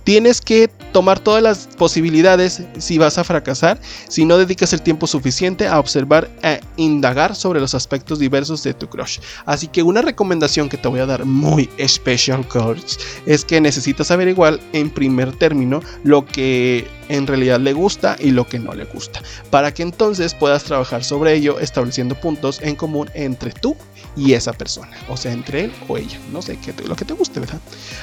Tienes 0.04 0.42
que 0.42 0.68
tomar 0.92 1.20
todas 1.20 1.42
las 1.42 1.70
posibilidades 1.78 2.64
si 2.78 2.98
vas 2.98 3.18
a 3.18 3.24
fracasar, 3.24 3.80
si 4.10 4.26
no 4.26 4.38
dedicas 4.38 4.74
el 4.74 4.82
tiempo 4.82 5.08
suficiente 5.08 5.68
a 5.68 5.80
observar 5.80 6.30
e 6.44 6.60
indagar 6.78 7.36
sobre 7.36 7.60
los 7.60 7.74
aspectos 7.74 8.20
diversos 8.20 8.62
de 8.64 8.74
tu 8.74 8.88
crush. 8.88 9.20
Así 9.46 9.68
que 9.68 9.84
una 9.84 10.02
recomendación 10.02 10.70
que 10.70 10.78
te 10.78 10.88
voy 10.88 11.00
a 11.00 11.06
dar 11.06 11.26
muy 11.26 11.70
special 11.88 12.48
coach 12.48 12.98
es 13.26 13.46
que 13.46 13.62
necesitas 13.62 14.01
saber 14.04 14.28
igual 14.28 14.60
en 14.74 14.90
primer 14.90 15.32
término 15.32 15.82
lo 16.04 16.26
que 16.26 16.88
en 17.12 17.28
realidad 17.28 17.60
le 17.60 17.74
gusta 17.74 18.16
y 18.20 18.32
lo 18.32 18.48
que 18.48 18.60
no 18.60 18.74
le 18.74 18.86
gusta, 18.86 19.22
para 19.50 19.74
que 19.74 19.84
entonces 19.84 20.34
puedas 20.34 20.64
trabajar 20.64 21.04
sobre 21.04 21.34
ello 21.34 21.60
estableciendo 21.60 22.16
puntos 22.16 22.60
en 22.62 22.76
común 22.76 23.10
entre 23.14 23.52
tú 23.52 23.76
y 24.16 24.34
esa 24.34 24.54
persona, 24.54 24.92
o 25.08 25.16
sea, 25.16 25.32
entre 25.32 25.66
él 25.66 25.74
o 25.88 25.98
ella, 25.98 26.20
no 26.32 26.42
sé, 26.42 26.58
qué 26.58 26.74
lo 26.86 26.96
que 26.96 27.06
te 27.06 27.14
guste, 27.14 27.40
¿verdad? 27.40 27.60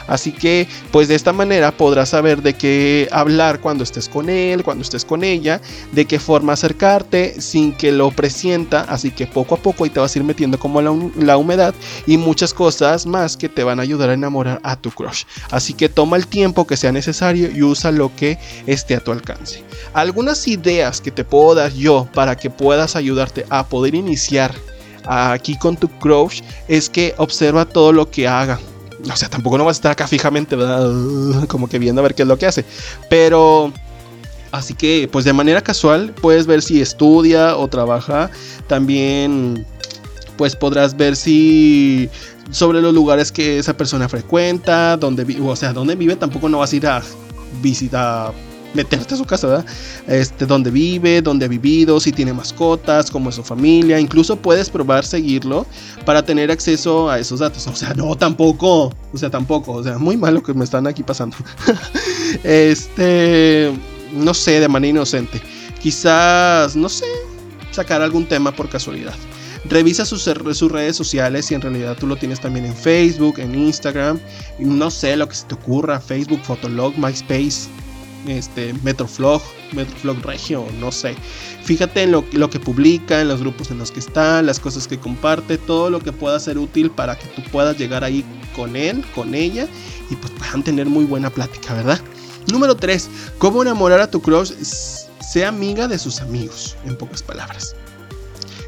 Así 0.07 0.33
que, 0.33 0.67
pues 0.91 1.09
de 1.09 1.15
esta 1.15 1.33
manera 1.33 1.73
podrás 1.73 2.11
saber 2.11 2.43
de 2.43 2.55
qué 2.55 3.09
hablar 3.11 3.61
cuando 3.61 3.85
estés 3.85 4.09
con 4.09 4.31
él, 4.31 4.63
cuando 4.63 4.83
estés 4.83 5.05
con 5.05 5.25
ella, 5.25 5.61
de 5.93 6.07
qué 6.07 6.19
forma 6.19 6.53
acercarte 6.55 7.41
sin 7.41 7.73
que 7.73 7.93
lo 7.93 8.11
presienta, 8.11 8.83
así 8.83 9.11
que 9.11 9.27
poco 9.27 9.57
a 9.57 9.59
poco 9.59 9.87
y 9.87 9.91
te 9.91 10.01
vas 10.01 10.15
a 10.15 10.19
ir 10.19 10.25
metiendo 10.25 10.59
como 10.59 10.81
la, 10.81 10.95
la 11.19 11.37
humedad 11.37 11.75
y 12.07 12.17
muchas 12.17 12.55
cosas 12.55 13.07
más 13.07 13.37
que 13.37 13.49
te 13.49 13.65
van 13.65 13.79
a 13.79 13.83
ayudar 13.83 14.11
a 14.11 14.15
enamorar 14.15 14.61
a 14.63 14.77
tu 14.77 14.91
crush. 14.91 15.25
Así 15.51 15.75
que 15.75 15.89
toma 15.89 16.17
el 16.17 16.27
tiempo 16.27 16.67
que 16.67 16.77
sea 16.77 16.93
necesario 16.93 17.51
y 17.51 17.63
usa 17.63 17.91
lo 17.91 18.15
que 18.15 18.39
esté 18.67 18.98
a 18.99 19.05
tu 19.05 19.13
alcance. 19.13 19.63
Algunas 19.95 20.47
ideas 20.47 21.01
que 21.01 21.11
te 21.11 21.25
puedo 21.25 21.55
dar 21.55 21.73
yo 21.73 22.09
para 22.15 22.37
que 22.37 22.51
puedas 22.51 22.97
ayudarte 22.97 23.47
a 23.51 23.67
poder 23.67 23.95
iniciar 23.95 24.55
aquí 25.05 25.57
con 25.57 25.77
tu 25.77 25.89
crush 25.89 26.43
es 26.69 26.91
que 26.91 27.15
observa 27.17 27.65
todo 27.65 27.93
lo 27.93 28.11
que 28.11 28.29
haga. 28.29 28.61
O 29.11 29.17
sea, 29.17 29.29
tampoco 29.29 29.57
no 29.57 29.65
vas 29.65 29.77
a 29.77 29.79
estar 29.79 29.93
acá 29.93 30.07
fijamente, 30.07 30.57
Como 31.49 31.69
que 31.69 31.79
viendo 31.79 32.01
a 32.01 32.03
ver 32.03 32.15
qué 32.15 32.23
es 32.23 32.29
lo 32.29 32.39
que 32.39 32.47
hace. 32.47 32.65
Pero... 33.09 33.73
Así 34.51 34.73
que, 34.73 35.07
pues 35.13 35.27
de 35.27 35.35
manera 35.35 35.61
casual, 35.61 36.15
puedes 36.23 36.47
ver 36.47 36.63
si 36.63 36.81
estudia 36.81 37.55
o 37.55 37.69
trabaja. 37.69 38.31
También, 38.67 39.67
pues 40.39 40.57
podrás 40.57 40.97
ver 40.97 41.17
si 41.17 42.09
sobre 42.51 42.81
los 42.81 42.95
lugares 42.95 43.31
que 43.31 43.59
esa 43.59 43.77
persona 43.77 44.09
frecuenta, 44.09 44.97
donde 44.97 45.39
o 45.43 45.55
sea, 45.55 45.73
donde 45.75 45.97
vive, 45.97 46.17
tampoco 46.17 46.49
no 46.49 46.61
vas 46.61 46.73
a 46.73 46.77
ir 46.77 46.87
a 46.87 47.03
visitar 47.61 48.33
meterte 48.75 49.15
a 49.15 49.17
su 49.17 49.25
casa, 49.25 49.47
¿verdad? 49.47 49.67
Este, 50.07 50.47
donde 50.47 50.71
vive, 50.71 51.23
donde 51.23 51.47
ha 51.47 51.49
vivido, 51.49 52.01
si 52.01 52.13
tiene 52.13 52.33
mascotas, 52.33 53.11
cómo 53.11 53.31
es 53.31 53.37
su 53.37 53.43
familia. 53.43 53.99
Incluso 53.99 54.37
puedes 54.37 54.71
probar 54.71 55.05
seguirlo 55.05 55.67
para 56.05 56.25
tener 56.25 56.51
acceso 56.51 57.11
a 57.11 57.19
esos 57.19 57.41
datos. 57.41 57.67
O 57.67 57.75
sea, 57.75 57.95
no, 57.95 58.15
tampoco. 58.17 58.93
O 59.13 59.19
sea, 59.19 59.31
tampoco. 59.31 59.73
O 59.73 59.85
sea, 59.85 59.99
muy 59.99 60.17
malo 60.17 60.43
que 60.43 60.55
me 60.55 60.65
están 60.65 60.87
aquí 60.87 61.03
pasando. 61.03 61.37
este, 62.45 63.73
no 64.13 64.35
sé, 64.35 64.61
de 64.61 64.69
manera 64.69 64.91
inocente. 64.91 65.41
Quizás, 65.81 66.77
no 66.77 66.89
sé, 66.89 67.07
sacar 67.71 68.03
algún 68.03 68.27
tema 68.27 68.53
por 68.53 68.69
casualidad. 68.69 69.15
Revisa 69.65 70.05
sus, 70.05 70.23
sus, 70.23 70.73
redes 70.73 70.97
sociales 70.97 71.47
si 71.47 71.55
en 71.55 71.61
realidad 71.61 71.97
tú 71.99 72.07
lo 72.07 72.17
tienes 72.17 72.41
también 72.41 72.65
en 72.65 72.75
Facebook, 72.75 73.39
en 73.39 73.55
Instagram, 73.55 74.19
no 74.59 74.91
sé 74.91 75.17
lo 75.17 75.29
que 75.29 75.35
se 75.35 75.47
te 75.47 75.55
ocurra, 75.55 76.01
Facebook, 76.01 76.41
Fotolog, 76.43 76.97
MySpace, 76.97 77.69
este, 78.27 78.75
Metroflog, 78.83 79.43
Metroflog 79.73 80.25
Regio, 80.25 80.67
no 80.81 80.93
sé. 80.93 81.15
Fíjate 81.63 82.03
en 82.03 82.13
lo, 82.13 82.51
que 82.51 82.61
publica, 82.61 83.21
en 83.21 83.29
los 83.29 83.41
grupos 83.41 83.71
en 83.71 83.79
los 83.79 83.91
que 83.91 84.01
está, 84.01 84.43
las 84.43 84.61
cosas 84.61 84.89
que 84.89 84.99
comparte, 84.99 85.59
todo 85.59 85.91
lo 85.91 86.01
que 86.01 86.13
pueda 86.13 86.39
ser 86.41 86.59
útil 86.59 86.91
para 86.91 87.17
que 87.19 87.27
tú 87.29 87.43
puedas 87.51 87.77
llegar 87.79 88.05
ahí 88.05 88.25
con 88.57 88.77
él, 88.77 89.05
con 89.15 89.35
ella 89.35 89.69
y 90.11 90.17
pues 90.17 90.33
puedan 90.33 90.63
tener 90.63 90.87
muy 90.87 91.05
buena 91.05 91.31
plática, 91.31 91.75
¿verdad? 91.75 92.01
Número 92.51 92.75
3. 92.75 93.09
¿Cómo 93.39 93.63
enamorar 93.63 94.01
a 94.01 94.11
tu 94.11 94.23
crush? 94.23 94.53
Sea 95.21 95.49
amiga 95.49 95.87
de 95.87 95.99
sus 95.99 96.21
amigos, 96.21 96.77
en 96.87 96.97
pocas 96.97 97.23
palabras. 97.23 97.75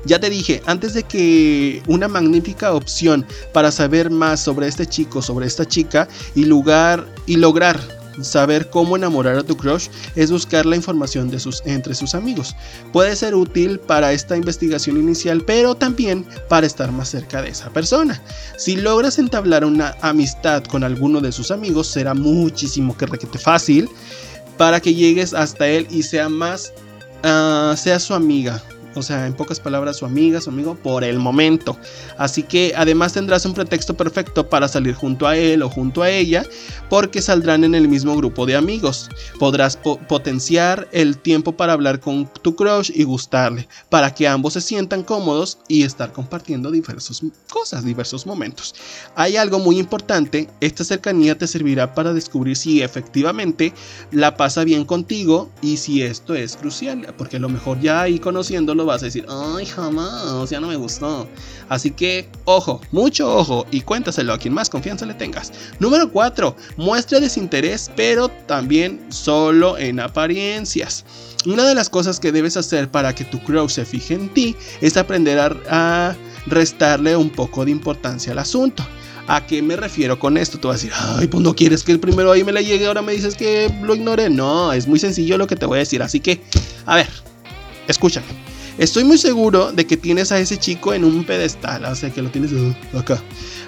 Ya 0.04 0.18
te 0.18 0.30
dije, 0.30 0.62
antes 0.66 0.94
de 0.94 1.02
que 1.02 1.82
una 1.86 2.08
magnífica 2.08 2.72
opción 2.72 3.26
para 3.52 3.70
saber 3.70 4.10
más 4.10 4.40
sobre 4.40 4.66
este 4.66 4.86
chico, 4.86 5.20
sobre 5.20 5.46
esta 5.46 5.66
chica 5.66 6.08
y 6.34 6.44
lugar 6.44 7.06
y 7.26 7.36
lograr 7.36 7.99
saber 8.22 8.68
cómo 8.70 8.96
enamorar 8.96 9.36
a 9.36 9.42
tu 9.42 9.56
crush 9.56 9.88
es 10.16 10.30
buscar 10.30 10.66
la 10.66 10.76
información 10.76 11.30
de 11.30 11.38
entre 11.64 11.94
sus 11.94 12.14
amigos. 12.14 12.54
Puede 12.92 13.16
ser 13.16 13.34
útil 13.34 13.78
para 13.78 14.12
esta 14.12 14.36
investigación 14.36 14.96
inicial, 14.96 15.42
pero 15.44 15.74
también 15.74 16.26
para 16.48 16.66
estar 16.66 16.92
más 16.92 17.08
cerca 17.08 17.42
de 17.42 17.50
esa 17.50 17.70
persona. 17.70 18.20
Si 18.56 18.76
logras 18.76 19.18
entablar 19.18 19.64
una 19.64 19.96
amistad 20.02 20.64
con 20.64 20.84
alguno 20.84 21.20
de 21.20 21.32
sus 21.32 21.50
amigos, 21.50 21.86
será 21.86 22.14
muchísimo 22.14 22.96
que 22.96 23.06
requete 23.06 23.38
fácil 23.38 23.88
para 24.56 24.80
que 24.80 24.94
llegues 24.94 25.32
hasta 25.32 25.66
él 25.68 25.86
y 25.90 26.02
sea 26.02 26.28
más, 26.28 26.72
uh, 27.24 27.76
sea 27.76 27.98
su 27.98 28.14
amiga 28.14 28.62
o 28.94 29.02
sea, 29.02 29.26
en 29.26 29.34
pocas 29.34 29.60
palabras, 29.60 29.98
su 29.98 30.06
amiga, 30.06 30.40
su 30.40 30.50
amigo, 30.50 30.74
por 30.74 31.04
el 31.04 31.18
momento. 31.18 31.76
Así 32.18 32.42
que 32.42 32.72
además 32.76 33.12
tendrás 33.12 33.44
un 33.44 33.54
pretexto 33.54 33.94
perfecto 33.94 34.48
para 34.48 34.68
salir 34.68 34.94
junto 34.94 35.26
a 35.26 35.36
él 35.36 35.62
o 35.62 35.68
junto 35.68 36.02
a 36.02 36.10
ella, 36.10 36.44
porque 36.88 37.22
saldrán 37.22 37.64
en 37.64 37.74
el 37.74 37.88
mismo 37.88 38.16
grupo 38.16 38.46
de 38.46 38.56
amigos. 38.56 39.08
Podrás 39.38 39.76
potenciar 39.76 40.88
el 40.92 41.18
tiempo 41.18 41.52
para 41.52 41.72
hablar 41.72 42.00
con 42.00 42.28
tu 42.42 42.56
crush 42.56 42.90
y 42.94 43.04
gustarle, 43.04 43.68
para 43.88 44.14
que 44.14 44.26
ambos 44.28 44.54
se 44.54 44.60
sientan 44.60 45.02
cómodos 45.02 45.58
y 45.68 45.82
estar 45.82 46.12
compartiendo 46.12 46.70
diversas 46.70 47.22
cosas, 47.50 47.84
diversos 47.84 48.26
momentos. 48.26 48.74
Hay 49.14 49.36
algo 49.36 49.58
muy 49.58 49.78
importante, 49.78 50.48
esta 50.60 50.84
cercanía 50.84 51.36
te 51.36 51.46
servirá 51.46 51.94
para 51.94 52.12
descubrir 52.12 52.56
si 52.56 52.82
efectivamente 52.82 53.72
la 54.10 54.36
pasa 54.36 54.64
bien 54.64 54.84
contigo 54.84 55.50
y 55.62 55.76
si 55.76 56.02
esto 56.02 56.34
es 56.34 56.56
crucial, 56.56 57.14
porque 57.16 57.36
a 57.36 57.40
lo 57.40 57.48
mejor 57.48 57.80
ya 57.80 58.02
ahí 58.02 58.18
conociéndolo 58.18 58.79
vas 58.86 59.02
a 59.02 59.06
decir, 59.06 59.26
ay, 59.28 59.66
jamás, 59.66 60.50
ya 60.50 60.60
no 60.60 60.68
me 60.68 60.76
gustó. 60.76 61.28
Así 61.68 61.90
que, 61.90 62.28
ojo, 62.44 62.80
mucho 62.92 63.34
ojo 63.34 63.66
y 63.70 63.80
cuéntaselo 63.82 64.32
a 64.32 64.38
quien 64.38 64.54
más 64.54 64.70
confianza 64.70 65.06
le 65.06 65.14
tengas. 65.14 65.52
Número 65.78 66.10
4. 66.10 66.56
Muestra 66.76 67.20
desinterés, 67.20 67.90
pero 67.96 68.28
también 68.28 69.00
solo 69.10 69.78
en 69.78 70.00
apariencias. 70.00 71.04
Una 71.46 71.64
de 71.64 71.74
las 71.74 71.88
cosas 71.88 72.20
que 72.20 72.32
debes 72.32 72.56
hacer 72.56 72.90
para 72.90 73.14
que 73.14 73.24
tu 73.24 73.38
crush 73.40 73.70
se 73.70 73.84
fije 73.84 74.14
en 74.14 74.28
ti 74.28 74.56
es 74.80 74.96
aprender 74.96 75.38
a, 75.38 75.56
a 75.68 76.16
restarle 76.46 77.16
un 77.16 77.30
poco 77.30 77.64
de 77.64 77.70
importancia 77.70 78.32
al 78.32 78.38
asunto. 78.38 78.84
¿A 79.26 79.46
qué 79.46 79.62
me 79.62 79.76
refiero 79.76 80.18
con 80.18 80.36
esto? 80.36 80.58
Tú 80.58 80.66
vas 80.66 80.80
a 80.80 80.82
decir, 80.82 80.92
ay, 80.92 81.28
pues 81.28 81.40
no 81.40 81.54
quieres 81.54 81.84
que 81.84 81.92
el 81.92 82.00
primero 82.00 82.32
ahí 82.32 82.42
me 82.42 82.50
le 82.50 82.64
llegue, 82.64 82.88
ahora 82.88 83.00
me 83.00 83.12
dices 83.12 83.36
que 83.36 83.72
lo 83.80 83.94
ignore. 83.94 84.28
No, 84.28 84.72
es 84.72 84.88
muy 84.88 84.98
sencillo 84.98 85.38
lo 85.38 85.46
que 85.46 85.54
te 85.54 85.66
voy 85.66 85.76
a 85.76 85.78
decir. 85.78 86.02
Así 86.02 86.18
que, 86.18 86.40
a 86.84 86.96
ver, 86.96 87.08
escúchame. 87.86 88.49
Estoy 88.80 89.04
muy 89.04 89.18
seguro 89.18 89.72
de 89.72 89.86
que 89.86 89.98
tienes 89.98 90.32
a 90.32 90.38
ese 90.38 90.56
chico 90.56 90.94
en 90.94 91.04
un 91.04 91.24
pedestal, 91.24 91.84
o 91.84 91.94
sea 91.94 92.08
que 92.08 92.22
lo 92.22 92.30
tienes 92.30 92.50
acá. 92.98 93.22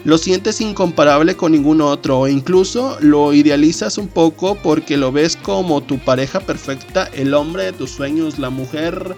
Lo 0.04 0.16
sientes 0.16 0.62
incomparable 0.62 1.36
con 1.36 1.52
ningún 1.52 1.82
otro 1.82 2.20
o 2.20 2.28
incluso 2.28 2.96
lo 3.00 3.34
idealizas 3.34 3.98
un 3.98 4.08
poco 4.08 4.54
porque 4.54 4.96
lo 4.96 5.12
ves 5.12 5.36
como 5.36 5.82
tu 5.82 5.98
pareja 5.98 6.40
perfecta, 6.40 7.10
el 7.12 7.34
hombre 7.34 7.64
de 7.64 7.72
tus 7.72 7.90
sueños, 7.90 8.38
la 8.38 8.48
mujer 8.48 9.14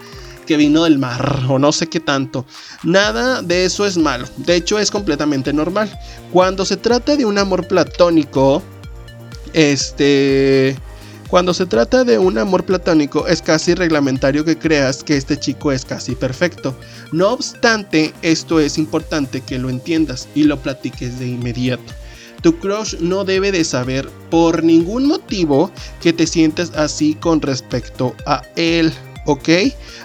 que 0.49 0.57
vino 0.57 0.83
del 0.83 0.99
mar 0.99 1.45
o 1.49 1.61
no 1.61 1.71
sé 1.71 1.87
qué 1.87 2.01
tanto. 2.01 2.45
Nada 2.83 3.41
de 3.41 3.65
eso 3.65 3.87
es 3.87 3.97
malo, 3.97 4.27
de 4.39 4.57
hecho 4.57 4.81
es 4.81 4.91
completamente 4.91 5.53
normal. 5.53 5.97
Cuando 6.33 6.65
se 6.65 6.77
trata 6.77 7.17
de 7.17 7.25
un 7.25 7.39
amor 7.39 7.69
platónico, 7.69 8.65
este 9.53 10.77
cuando 11.35 11.53
se 11.53 11.67
trata 11.67 12.05
de 12.05 12.17
un 12.17 12.39
amor 12.39 12.65
platónico 12.65 13.27
es 13.27 13.43
casi 13.43 13.75
reglamentario 13.75 14.45
que 14.45 14.57
creas 14.57 15.03
que 15.03 15.17
este 15.17 15.37
chico 15.37 15.73
es 15.73 15.85
casi 15.85 16.15
perfecto. 16.15 16.77
No 17.11 17.33
obstante, 17.33 18.15
esto 18.23 18.61
es 18.61 18.79
importante 18.79 19.41
que 19.41 19.59
lo 19.59 19.69
entiendas 19.69 20.29
y 20.37 20.45
lo 20.45 20.63
platiques 20.63 21.19
de 21.19 21.27
inmediato. 21.27 21.93
Tu 22.41 22.57
crush 22.61 23.01
no 23.01 23.25
debe 23.25 23.51
de 23.51 23.65
saber 23.65 24.09
por 24.31 24.63
ningún 24.63 25.09
motivo 25.09 25.73
que 26.01 26.13
te 26.13 26.29
sientes 26.29 26.71
así 26.77 27.15
con 27.17 27.41
respecto 27.41 28.15
a 28.27 28.43
él. 28.55 28.93
¿Ok? 29.27 29.49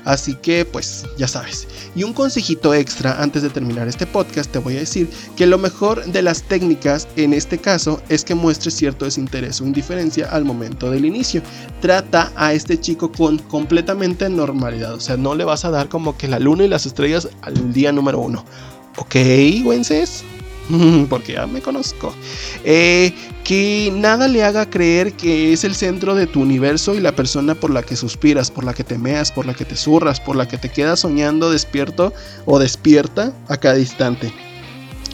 Así 0.06 0.36
que 0.36 0.66
pues 0.66 1.06
ya 1.18 1.28
sabes. 1.28 1.68
Y 1.96 2.04
un 2.04 2.14
consejito 2.14 2.74
extra 2.74 3.22
antes 3.22 3.42
de 3.42 3.50
terminar 3.50 3.88
este 3.88 4.06
podcast 4.06 4.52
te 4.52 4.60
voy 4.60 4.78
a 4.78 4.80
decir 4.80 5.10
que 5.36 5.46
lo 5.46 5.58
mejor 5.58 6.06
de 6.06 6.22
las 6.22 6.44
técnicas 6.44 7.08
en 7.16 7.34
este 7.34 7.58
caso 7.58 8.02
es 8.10 8.24
que 8.24 8.36
muestres 8.36 8.76
cierto 8.76 9.06
desinterés 9.06 9.62
o 9.62 9.66
indiferencia 9.66 10.30
al 10.30 10.46
momento 10.46 10.92
del 10.92 11.06
inicio. 11.06 11.42
Trata 11.82 12.32
a 12.36 12.54
este 12.54 12.80
chico 12.80 13.12
con 13.12 13.38
completamente 13.38 14.30
normalidad, 14.30 14.94
o 14.94 15.00
sea, 15.00 15.18
no 15.18 15.36
le 15.36 15.44
vas 15.44 15.66
a 15.66 15.72
dar 15.72 15.90
como 15.90 16.18
que 16.18 16.28
la 16.28 16.40
luna 16.40 16.66
y 16.66 16.68
las 16.68 16.86
estrellas 16.86 17.30
al 17.42 17.74
día 17.74 17.92
número 17.92 18.20
uno. 18.20 18.46
¿Ok, 18.98 19.16
Wences? 19.64 20.24
porque 21.10 21.34
ya 21.34 21.48
me 21.48 21.62
conozco, 21.62 22.14
eh, 22.64 23.14
que 23.50 23.91
nada 23.91 24.27
le 24.27 24.44
haga 24.44 24.70
creer 24.70 25.13
que 25.13 25.51
es 25.51 25.63
el 25.63 25.74
centro 25.74 26.13
de 26.13 26.27
tu 26.27 26.39
universo 26.39 26.94
y 26.94 27.00
la 27.00 27.15
persona 27.15 27.56
por 27.56 27.72
la 27.72 27.82
que 27.82 27.96
suspiras, 27.96 28.51
por 28.51 28.63
la 28.63 28.75
que 28.75 28.84
temeas, 28.84 29.32
por 29.32 29.48
la 29.48 29.56
que 29.56 29.65
te 29.65 29.75
zurras, 29.75 30.20
por 30.20 30.36
la 30.36 30.48
que 30.48 30.60
te 30.60 30.70
quedas 30.70 31.00
soñando 31.00 31.50
despierto 31.50 32.13
o 32.46 32.60
despierta 32.60 33.34
a 33.48 33.58
cada 33.58 33.79
instante. 33.79 34.32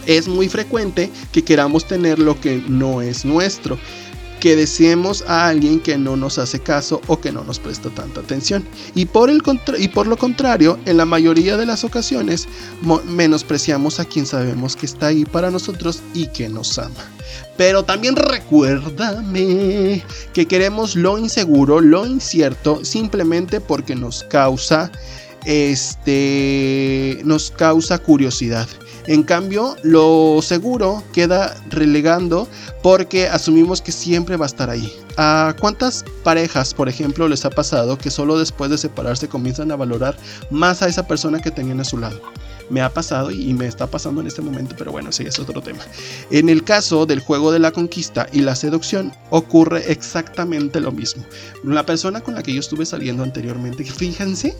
Es 0.05 0.27
muy 0.27 0.49
frecuente 0.49 1.09
que 1.31 1.45
queramos 1.45 1.87
tener 1.87 2.19
lo 2.19 2.37
que 2.41 2.61
no 2.67 3.01
es 3.01 3.23
nuestro 3.23 3.79
que 4.45 4.55
deseemos 4.55 5.23
a 5.27 5.47
alguien 5.47 5.79
que 5.79 5.97
no 5.97 6.15
nos 6.15 6.37
hace 6.37 6.59
caso 6.59 7.01
o 7.07 7.19
que 7.19 7.31
no 7.31 7.43
nos 7.43 7.57
presta 7.57 7.89
tanta 7.89 8.21
atención. 8.21 8.63
Y 8.93 9.07
por, 9.07 9.31
el 9.31 9.41
y 9.79 9.87
por 9.87 10.05
lo 10.05 10.17
contrario, 10.17 10.77
en 10.85 10.97
la 10.97 11.05
mayoría 11.05 11.57
de 11.57 11.65
las 11.65 11.83
ocasiones, 11.83 12.47
menospreciamos 13.07 13.99
a 13.99 14.05
quien 14.05 14.27
sabemos 14.27 14.75
que 14.75 14.85
está 14.85 15.07
ahí 15.07 15.25
para 15.25 15.49
nosotros 15.49 16.03
y 16.13 16.27
que 16.27 16.47
nos 16.47 16.77
ama. 16.77 17.09
Pero 17.57 17.85
también 17.85 18.15
recuérdame 18.15 20.03
que 20.31 20.45
queremos 20.45 20.95
lo 20.95 21.17
inseguro, 21.17 21.81
lo 21.81 22.05
incierto, 22.05 22.85
simplemente 22.85 23.61
porque 23.61 23.95
nos 23.95 24.25
causa 24.25 24.91
este 25.45 27.19
nos 27.23 27.49
causa 27.49 27.97
curiosidad. 27.97 28.67
En 29.07 29.23
cambio, 29.23 29.75
lo 29.83 30.39
seguro 30.41 31.03
queda 31.13 31.55
relegando 31.69 32.47
porque 32.81 33.27
asumimos 33.27 33.81
que 33.81 33.91
siempre 33.91 34.37
va 34.37 34.45
a 34.45 34.47
estar 34.47 34.69
ahí. 34.69 34.91
¿A 35.17 35.55
cuántas 35.59 36.03
parejas, 36.23 36.73
por 36.73 36.89
ejemplo, 36.89 37.27
les 37.27 37.45
ha 37.45 37.49
pasado 37.49 37.97
que 37.97 38.09
solo 38.09 38.37
después 38.37 38.71
de 38.71 38.77
separarse 38.77 39.27
comienzan 39.27 39.71
a 39.71 39.75
valorar 39.75 40.17
más 40.49 40.81
a 40.81 40.87
esa 40.87 41.07
persona 41.07 41.39
que 41.39 41.51
tenían 41.51 41.79
a 41.79 41.85
su 41.85 41.97
lado? 41.97 42.19
me 42.69 42.81
ha 42.81 42.89
pasado 42.89 43.31
y 43.31 43.53
me 43.53 43.67
está 43.67 43.87
pasando 43.87 44.21
en 44.21 44.27
este 44.27 44.41
momento, 44.41 44.75
pero 44.77 44.91
bueno, 44.91 45.09
ese 45.09 45.27
es 45.27 45.39
otro 45.39 45.61
tema. 45.61 45.83
En 46.31 46.49
el 46.49 46.63
caso 46.63 47.05
del 47.05 47.19
juego 47.19 47.51
de 47.51 47.59
la 47.59 47.71
conquista 47.71 48.27
y 48.31 48.41
la 48.41 48.55
seducción, 48.55 49.13
ocurre 49.29 49.91
exactamente 49.91 50.79
lo 50.79 50.91
mismo. 50.91 51.23
La 51.63 51.85
persona 51.85 52.21
con 52.21 52.35
la 52.35 52.43
que 52.43 52.53
yo 52.53 52.59
estuve 52.59 52.85
saliendo 52.85 53.23
anteriormente, 53.23 53.83
fíjense 53.83 54.55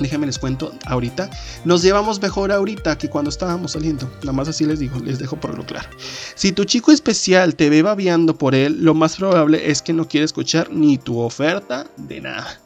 déjenme 0.00 0.26
les 0.26 0.38
cuento 0.38 0.72
ahorita, 0.86 1.30
nos 1.64 1.82
llevamos 1.82 2.20
mejor 2.20 2.52
ahorita 2.52 2.98
que 2.98 3.08
cuando 3.08 3.30
estábamos 3.30 3.72
saliendo. 3.72 4.10
Nada 4.20 4.32
más 4.32 4.48
así 4.48 4.64
les 4.64 4.78
digo, 4.78 4.98
les 5.00 5.18
dejo 5.18 5.36
por 5.36 5.56
lo 5.56 5.64
claro. 5.64 5.88
Si 6.34 6.52
tu 6.52 6.64
chico 6.64 6.92
especial 6.92 7.54
te 7.54 7.70
ve 7.70 7.82
babeando 7.82 8.36
por 8.36 8.54
él, 8.54 8.82
lo 8.82 8.94
más 8.94 9.16
probable 9.16 9.70
es 9.70 9.82
que 9.82 9.92
no 9.92 10.08
quiere 10.08 10.24
escuchar 10.24 10.70
ni 10.72 10.98
tu 10.98 11.18
oferta 11.20 11.86
de 11.96 12.20
nada. 12.20 12.60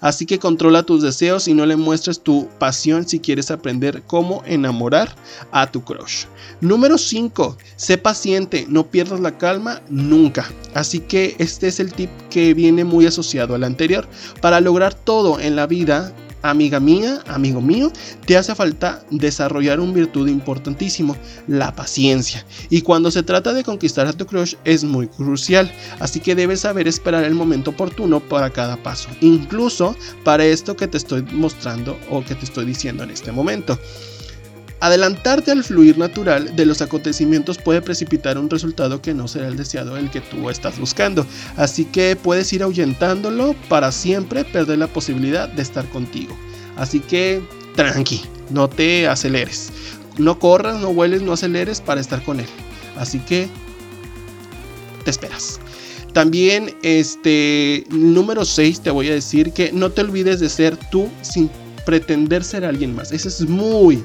Así 0.00 0.24
que 0.24 0.38
controla 0.38 0.84
tus 0.84 1.02
deseos 1.02 1.48
y 1.48 1.54
no 1.54 1.66
le 1.66 1.76
muestres 1.76 2.20
tu 2.20 2.48
pasión 2.58 3.08
si 3.08 3.18
quieres 3.20 3.50
aprender 3.50 4.02
cómo 4.06 4.42
enamorar 4.46 5.14
a 5.50 5.70
tu 5.70 5.82
crush. 5.82 6.24
Número 6.60 6.96
5. 6.96 7.58
Sé 7.76 7.98
paciente, 7.98 8.66
no 8.68 8.86
pierdas 8.86 9.20
la 9.20 9.36
calma 9.36 9.82
nunca. 9.88 10.50
Así 10.74 11.00
que 11.00 11.34
este 11.38 11.68
es 11.68 11.80
el 11.80 11.92
tip 11.92 12.10
que 12.30 12.54
viene 12.54 12.84
muy 12.84 13.06
asociado 13.06 13.54
al 13.54 13.64
anterior. 13.64 14.06
Para 14.40 14.60
lograr 14.60 14.94
todo 14.94 15.40
en 15.40 15.56
la 15.56 15.66
vida 15.66 16.14
amiga 16.42 16.80
mía, 16.80 17.20
amigo 17.26 17.60
mío, 17.60 17.92
te 18.26 18.36
hace 18.36 18.54
falta 18.54 19.02
desarrollar 19.10 19.80
un 19.80 19.92
virtud 19.92 20.28
importantísimo, 20.28 21.16
la 21.46 21.74
paciencia. 21.74 22.44
Y 22.68 22.82
cuando 22.82 23.10
se 23.10 23.22
trata 23.22 23.52
de 23.52 23.64
conquistar 23.64 24.06
a 24.06 24.12
tu 24.12 24.26
crush 24.26 24.54
es 24.64 24.84
muy 24.84 25.08
crucial, 25.08 25.70
así 25.98 26.20
que 26.20 26.34
debes 26.34 26.60
saber 26.60 26.88
esperar 26.88 27.24
el 27.24 27.34
momento 27.34 27.70
oportuno 27.70 28.20
para 28.20 28.50
cada 28.50 28.76
paso, 28.76 29.08
incluso 29.20 29.96
para 30.24 30.44
esto 30.44 30.76
que 30.76 30.88
te 30.88 30.96
estoy 30.96 31.22
mostrando 31.32 31.98
o 32.10 32.24
que 32.24 32.34
te 32.34 32.44
estoy 32.44 32.64
diciendo 32.64 33.04
en 33.04 33.10
este 33.10 33.32
momento. 33.32 33.78
Adelantarte 34.80 35.50
al 35.50 35.62
fluir 35.62 35.98
natural 35.98 36.56
de 36.56 36.64
los 36.64 36.80
acontecimientos 36.80 37.58
puede 37.58 37.82
precipitar 37.82 38.38
un 38.38 38.48
resultado 38.48 39.02
que 39.02 39.12
no 39.12 39.28
será 39.28 39.48
el 39.48 39.56
deseado, 39.56 39.98
el 39.98 40.10
que 40.10 40.22
tú 40.22 40.48
estás 40.48 40.78
buscando. 40.78 41.26
Así 41.56 41.84
que 41.84 42.16
puedes 42.16 42.50
ir 42.54 42.62
ahuyentándolo 42.62 43.54
para 43.68 43.92
siempre 43.92 44.44
perder 44.44 44.78
la 44.78 44.86
posibilidad 44.86 45.48
de 45.48 45.60
estar 45.60 45.86
contigo. 45.90 46.34
Así 46.76 47.00
que 47.00 47.42
tranqui, 47.76 48.22
no 48.48 48.68
te 48.68 49.06
aceleres. 49.06 49.70
No 50.16 50.38
corras, 50.38 50.80
no 50.80 50.88
hueles, 50.88 51.20
no 51.20 51.34
aceleres 51.34 51.80
para 51.80 52.00
estar 52.00 52.22
con 52.22 52.40
él. 52.40 52.48
Así 52.96 53.18
que 53.20 53.48
te 55.04 55.10
esperas. 55.10 55.60
También, 56.12 56.74
este, 56.82 57.84
número 57.90 58.44
6, 58.44 58.80
te 58.80 58.90
voy 58.90 59.08
a 59.08 59.14
decir 59.14 59.52
que 59.52 59.72
no 59.72 59.90
te 59.90 60.00
olvides 60.00 60.40
de 60.40 60.48
ser 60.48 60.76
tú 60.90 61.08
sin 61.22 61.50
pretender 61.84 62.42
ser 62.42 62.64
alguien 62.64 62.94
más. 62.94 63.12
Eso 63.12 63.28
es 63.28 63.42
muy, 63.42 64.02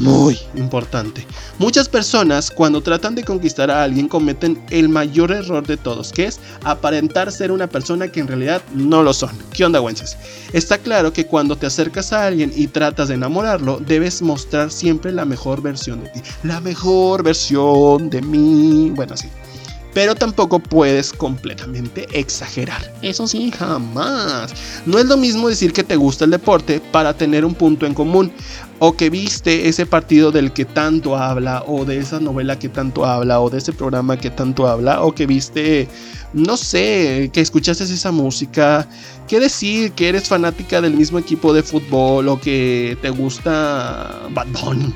muy 0.00 0.38
importante. 0.54 1.26
Muchas 1.58 1.88
personas 1.88 2.50
cuando 2.50 2.82
tratan 2.82 3.14
de 3.14 3.24
conquistar 3.24 3.70
a 3.70 3.82
alguien 3.82 4.08
cometen 4.08 4.64
el 4.70 4.88
mayor 4.88 5.32
error 5.32 5.66
de 5.66 5.76
todos, 5.76 6.12
que 6.12 6.26
es 6.26 6.40
aparentar 6.64 7.32
ser 7.32 7.52
una 7.52 7.66
persona 7.66 8.08
que 8.08 8.20
en 8.20 8.28
realidad 8.28 8.62
no 8.74 9.02
lo 9.02 9.12
son. 9.12 9.30
¿Qué 9.52 9.64
onda, 9.64 9.78
güenses? 9.78 10.16
Está 10.52 10.78
claro 10.78 11.12
que 11.12 11.26
cuando 11.26 11.56
te 11.56 11.66
acercas 11.66 12.12
a 12.12 12.26
alguien 12.26 12.52
y 12.54 12.68
tratas 12.68 13.08
de 13.08 13.14
enamorarlo, 13.14 13.78
debes 13.78 14.22
mostrar 14.22 14.70
siempre 14.70 15.12
la 15.12 15.24
mejor 15.24 15.62
versión 15.62 16.04
de 16.04 16.10
ti. 16.10 16.22
La 16.42 16.60
mejor 16.60 17.22
versión 17.22 18.10
de 18.10 18.22
mí. 18.22 18.90
Bueno, 18.94 19.16
sí 19.16 19.28
pero 19.96 20.14
tampoco 20.14 20.58
puedes 20.58 21.10
completamente 21.10 22.06
exagerar. 22.12 22.92
Eso 23.00 23.26
sí, 23.26 23.50
jamás. 23.50 24.52
No 24.84 24.98
es 24.98 25.06
lo 25.06 25.16
mismo 25.16 25.48
decir 25.48 25.72
que 25.72 25.84
te 25.84 25.96
gusta 25.96 26.26
el 26.26 26.32
deporte 26.32 26.82
para 26.92 27.14
tener 27.14 27.46
un 27.46 27.54
punto 27.54 27.86
en 27.86 27.94
común, 27.94 28.30
o 28.78 28.96
que 28.96 29.10
viste 29.10 29.68
ese 29.68 29.86
partido 29.86 30.30
del 30.30 30.52
que 30.52 30.64
tanto 30.64 31.16
habla, 31.16 31.62
o 31.66 31.84
de 31.84 31.98
esa 31.98 32.20
novela 32.20 32.58
que 32.58 32.68
tanto 32.68 33.04
habla, 33.04 33.40
o 33.40 33.50
de 33.50 33.58
ese 33.58 33.72
programa 33.72 34.18
que 34.18 34.30
tanto 34.30 34.66
habla, 34.66 35.02
o 35.02 35.14
que 35.14 35.26
viste, 35.26 35.88
no 36.32 36.56
sé, 36.56 37.30
que 37.32 37.40
escuchaste 37.40 37.84
esa 37.84 38.12
música, 38.12 38.88
que 39.28 39.40
decir 39.40 39.92
que 39.92 40.08
eres 40.08 40.28
fanática 40.28 40.80
del 40.80 40.94
mismo 40.94 41.18
equipo 41.18 41.52
de 41.52 41.62
fútbol, 41.62 42.28
o 42.28 42.40
que 42.40 42.96
te 43.00 43.10
gusta 43.10 44.28
Bad 44.30 44.48
Bunny. 44.48 44.94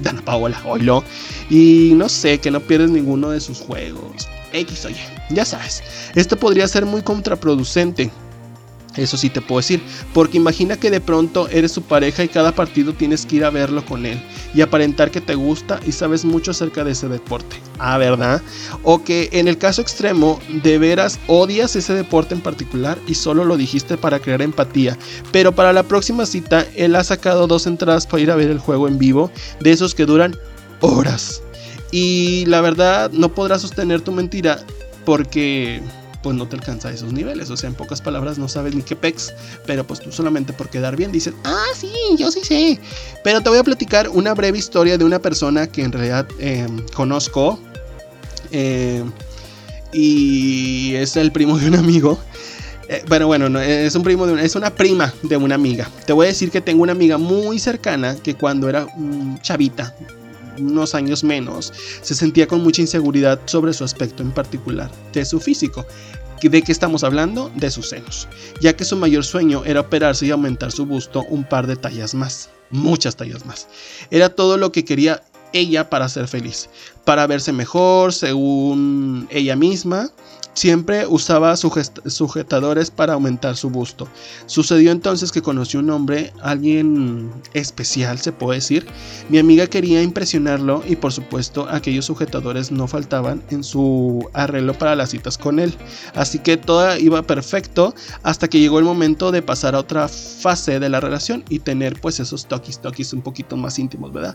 Dana 0.00 0.22
Paola, 0.24 0.60
oilo. 0.64 1.02
Y 1.50 1.92
no 1.96 2.08
sé, 2.08 2.38
que 2.38 2.50
no 2.50 2.60
pierdes 2.60 2.90
ninguno 2.90 3.30
de 3.30 3.40
sus 3.40 3.58
juegos. 3.58 4.28
X 4.52 4.84
o 4.84 4.90
Y. 4.90 4.96
Ya 5.30 5.44
sabes, 5.44 5.82
esto 6.14 6.36
podría 6.36 6.68
ser 6.68 6.86
muy 6.86 7.02
contraproducente. 7.02 8.10
Eso 8.98 9.16
sí 9.16 9.30
te 9.30 9.40
puedo 9.40 9.60
decir, 9.60 9.80
porque 10.12 10.36
imagina 10.36 10.76
que 10.76 10.90
de 10.90 11.00
pronto 11.00 11.48
eres 11.48 11.72
su 11.72 11.82
pareja 11.82 12.24
y 12.24 12.28
cada 12.28 12.52
partido 12.52 12.92
tienes 12.92 13.24
que 13.24 13.36
ir 13.36 13.44
a 13.44 13.50
verlo 13.50 13.84
con 13.84 14.04
él 14.04 14.20
y 14.54 14.60
aparentar 14.60 15.10
que 15.10 15.20
te 15.20 15.36
gusta 15.36 15.80
y 15.86 15.92
sabes 15.92 16.24
mucho 16.24 16.50
acerca 16.50 16.82
de 16.84 16.92
ese 16.92 17.08
deporte. 17.08 17.56
Ah, 17.78 17.96
¿verdad? 17.96 18.42
O 18.82 19.04
que 19.04 19.28
en 19.32 19.46
el 19.46 19.56
caso 19.56 19.80
extremo, 19.80 20.40
de 20.64 20.78
veras 20.78 21.20
odias 21.28 21.76
ese 21.76 21.94
deporte 21.94 22.34
en 22.34 22.40
particular 22.40 22.98
y 23.06 23.14
solo 23.14 23.44
lo 23.44 23.56
dijiste 23.56 23.96
para 23.96 24.18
crear 24.18 24.42
empatía, 24.42 24.98
pero 25.30 25.54
para 25.54 25.72
la 25.72 25.84
próxima 25.84 26.26
cita 26.26 26.66
él 26.74 26.96
ha 26.96 27.04
sacado 27.04 27.46
dos 27.46 27.66
entradas 27.66 28.06
para 28.06 28.22
ir 28.22 28.30
a 28.30 28.36
ver 28.36 28.50
el 28.50 28.58
juego 28.58 28.88
en 28.88 28.98
vivo, 28.98 29.30
de 29.60 29.70
esos 29.70 29.94
que 29.94 30.06
duran 30.06 30.36
horas. 30.80 31.42
Y 31.90 32.44
la 32.46 32.60
verdad, 32.60 33.10
no 33.12 33.32
podrás 33.32 33.62
sostener 33.62 34.00
tu 34.00 34.12
mentira 34.12 34.60
porque 35.04 35.80
pues 36.28 36.36
no 36.36 36.46
te 36.46 36.56
alcanza 36.56 36.88
a 36.88 36.92
esos 36.92 37.10
niveles. 37.10 37.48
O 37.48 37.56
sea, 37.56 37.70
en 37.70 37.74
pocas 37.74 38.02
palabras 38.02 38.36
no 38.36 38.48
sabes 38.48 38.74
ni 38.74 38.82
qué 38.82 38.94
pex, 38.94 39.32
pero 39.64 39.86
pues 39.86 39.98
tú 39.98 40.12
solamente 40.12 40.52
por 40.52 40.68
quedar 40.68 40.94
bien 40.94 41.10
dices, 41.10 41.32
ah, 41.44 41.64
sí, 41.74 41.90
yo 42.18 42.30
sí 42.30 42.40
sé. 42.44 42.78
Pero 43.24 43.40
te 43.40 43.48
voy 43.48 43.56
a 43.56 43.64
platicar 43.64 44.10
una 44.10 44.34
breve 44.34 44.58
historia 44.58 44.98
de 44.98 45.06
una 45.06 45.20
persona 45.20 45.68
que 45.68 45.80
en 45.80 45.90
realidad 45.90 46.28
em, 46.38 46.84
conozco. 46.88 47.58
Em, 48.50 49.10
y 49.90 50.96
es 50.96 51.16
el 51.16 51.32
primo 51.32 51.58
de 51.58 51.68
un 51.68 51.76
amigo. 51.76 52.20
Eh, 52.90 53.02
bueno, 53.08 53.26
bueno, 53.26 53.48
no, 53.48 53.58
es 53.58 53.94
un 53.94 54.02
primo 54.02 54.26
de 54.26 54.34
una, 54.34 54.42
es 54.42 54.54
una 54.54 54.68
prima 54.68 55.14
de 55.22 55.38
una 55.38 55.54
amiga. 55.54 55.88
Te 56.04 56.12
voy 56.12 56.26
a 56.26 56.28
decir 56.28 56.50
que 56.50 56.60
tengo 56.60 56.82
una 56.82 56.92
amiga 56.92 57.16
muy 57.16 57.58
cercana 57.58 58.16
que 58.16 58.34
cuando 58.34 58.68
era 58.68 58.86
chavita, 59.40 59.94
unos 60.58 60.94
años 60.94 61.24
menos, 61.24 61.72
se 62.02 62.14
sentía 62.14 62.46
con 62.46 62.62
mucha 62.62 62.82
inseguridad 62.82 63.40
sobre 63.46 63.72
su 63.72 63.84
aspecto 63.84 64.22
en 64.22 64.32
particular, 64.32 64.90
de 65.12 65.24
su 65.24 65.40
físico. 65.40 65.86
¿De 66.40 66.62
qué 66.62 66.72
estamos 66.72 67.02
hablando? 67.02 67.50
De 67.56 67.70
sus 67.70 67.88
senos, 67.88 68.28
ya 68.60 68.74
que 68.74 68.84
su 68.84 68.96
mayor 68.96 69.24
sueño 69.24 69.64
era 69.64 69.80
operarse 69.80 70.26
y 70.26 70.30
aumentar 70.30 70.70
su 70.70 70.86
busto 70.86 71.24
un 71.28 71.44
par 71.44 71.66
de 71.66 71.76
tallas 71.76 72.14
más, 72.14 72.48
muchas 72.70 73.16
tallas 73.16 73.44
más. 73.44 73.66
Era 74.10 74.28
todo 74.28 74.56
lo 74.56 74.70
que 74.70 74.84
quería 74.84 75.22
ella 75.52 75.90
para 75.90 76.08
ser 76.08 76.28
feliz, 76.28 76.70
para 77.04 77.26
verse 77.26 77.52
mejor 77.52 78.12
según 78.12 79.26
ella 79.30 79.56
misma 79.56 80.10
Siempre 80.58 81.06
usaba 81.06 81.54
sujetadores 81.56 82.90
para 82.90 83.12
aumentar 83.12 83.56
su 83.56 83.70
busto. 83.70 84.08
Sucedió 84.46 84.90
entonces 84.90 85.30
que 85.30 85.40
conoció 85.40 85.78
un 85.78 85.88
hombre, 85.90 86.32
alguien 86.42 87.30
especial 87.54 88.18
se 88.18 88.32
puede 88.32 88.58
decir. 88.58 88.84
Mi 89.28 89.38
amiga 89.38 89.68
quería 89.68 90.02
impresionarlo 90.02 90.82
y 90.84 90.96
por 90.96 91.12
supuesto 91.12 91.68
aquellos 91.70 92.06
sujetadores 92.06 92.72
no 92.72 92.88
faltaban 92.88 93.40
en 93.50 93.62
su 93.62 94.28
arreglo 94.32 94.74
para 94.74 94.96
las 94.96 95.10
citas 95.10 95.38
con 95.38 95.60
él. 95.60 95.72
Así 96.16 96.40
que 96.40 96.56
todo 96.56 96.98
iba 96.98 97.22
perfecto 97.22 97.94
hasta 98.24 98.48
que 98.48 98.58
llegó 98.58 98.80
el 98.80 98.84
momento 98.84 99.30
de 99.30 99.42
pasar 99.42 99.76
a 99.76 99.78
otra 99.78 100.08
fase 100.08 100.80
de 100.80 100.88
la 100.88 100.98
relación 100.98 101.44
y 101.48 101.60
tener 101.60 102.00
pues 102.00 102.18
esos 102.18 102.46
toquis 102.46 102.80
toquis 102.80 103.12
un 103.12 103.22
poquito 103.22 103.56
más 103.56 103.78
íntimos, 103.78 104.12
¿verdad? 104.12 104.34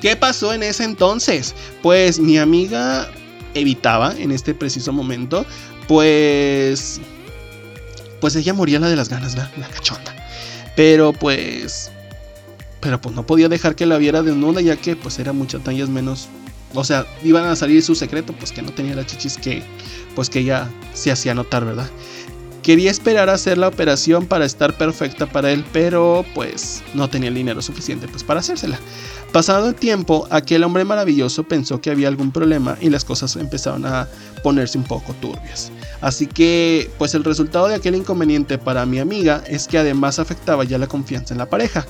¿Qué 0.00 0.14
pasó 0.14 0.54
en 0.54 0.62
ese 0.62 0.84
entonces? 0.84 1.52
Pues 1.82 2.20
mi 2.20 2.38
amiga 2.38 3.10
evitaba 3.54 4.12
en 4.18 4.32
este 4.32 4.54
preciso 4.54 4.92
momento, 4.92 5.46
pues 5.86 7.00
pues 8.20 8.36
ella 8.36 8.54
moría 8.54 8.80
la 8.80 8.88
de 8.88 8.96
las 8.96 9.08
ganas, 9.08 9.36
la, 9.36 9.50
la 9.56 9.68
cachonda. 9.68 10.14
Pero 10.76 11.12
pues 11.12 11.90
pero 12.80 13.00
pues 13.00 13.14
no 13.14 13.26
podía 13.26 13.48
dejar 13.48 13.74
que 13.76 13.86
la 13.86 13.96
viera 13.96 14.22
desnuda 14.22 14.60
ya 14.60 14.76
que 14.76 14.96
pues 14.96 15.18
era 15.18 15.32
muchas 15.32 15.62
tallas 15.62 15.88
menos 15.88 16.28
o 16.74 16.84
sea, 16.84 17.06
iban 17.22 17.44
a 17.46 17.56
salir 17.56 17.82
su 17.82 17.94
secreto, 17.94 18.32
pues 18.32 18.52
que 18.52 18.62
no 18.62 18.72
tenía 18.72 18.94
la 18.94 19.06
chichis 19.06 19.36
que 19.36 19.62
pues 20.14 20.28
que 20.28 20.40
ella 20.40 20.68
se 20.92 21.10
hacía 21.10 21.34
notar, 21.34 21.64
¿verdad? 21.64 21.88
Quería 22.62 22.90
esperar 22.90 23.28
a 23.28 23.34
hacer 23.34 23.58
la 23.58 23.68
operación 23.68 24.26
para 24.26 24.44
estar 24.44 24.76
perfecta 24.76 25.26
para 25.26 25.52
él, 25.52 25.64
pero 25.72 26.24
pues 26.34 26.82
no 26.94 27.08
tenía 27.08 27.28
el 27.28 27.34
dinero 27.34 27.62
suficiente 27.62 28.08
pues 28.08 28.24
para 28.24 28.40
hacérsela. 28.40 28.78
Pasado 29.34 29.68
el 29.68 29.74
tiempo, 29.74 30.28
aquel 30.30 30.62
hombre 30.62 30.84
maravilloso 30.84 31.42
pensó 31.42 31.80
que 31.80 31.90
había 31.90 32.06
algún 32.06 32.30
problema 32.30 32.78
y 32.80 32.88
las 32.88 33.04
cosas 33.04 33.34
empezaron 33.34 33.84
a 33.84 34.06
ponerse 34.44 34.78
un 34.78 34.84
poco 34.84 35.12
turbias. 35.14 35.72
Así 36.00 36.28
que, 36.28 36.88
pues 36.98 37.16
el 37.16 37.24
resultado 37.24 37.66
de 37.66 37.74
aquel 37.74 37.96
inconveniente 37.96 38.58
para 38.58 38.86
mi 38.86 39.00
amiga 39.00 39.42
es 39.48 39.66
que 39.66 39.78
además 39.78 40.20
afectaba 40.20 40.62
ya 40.62 40.78
la 40.78 40.86
confianza 40.86 41.34
en 41.34 41.38
la 41.38 41.50
pareja. 41.50 41.84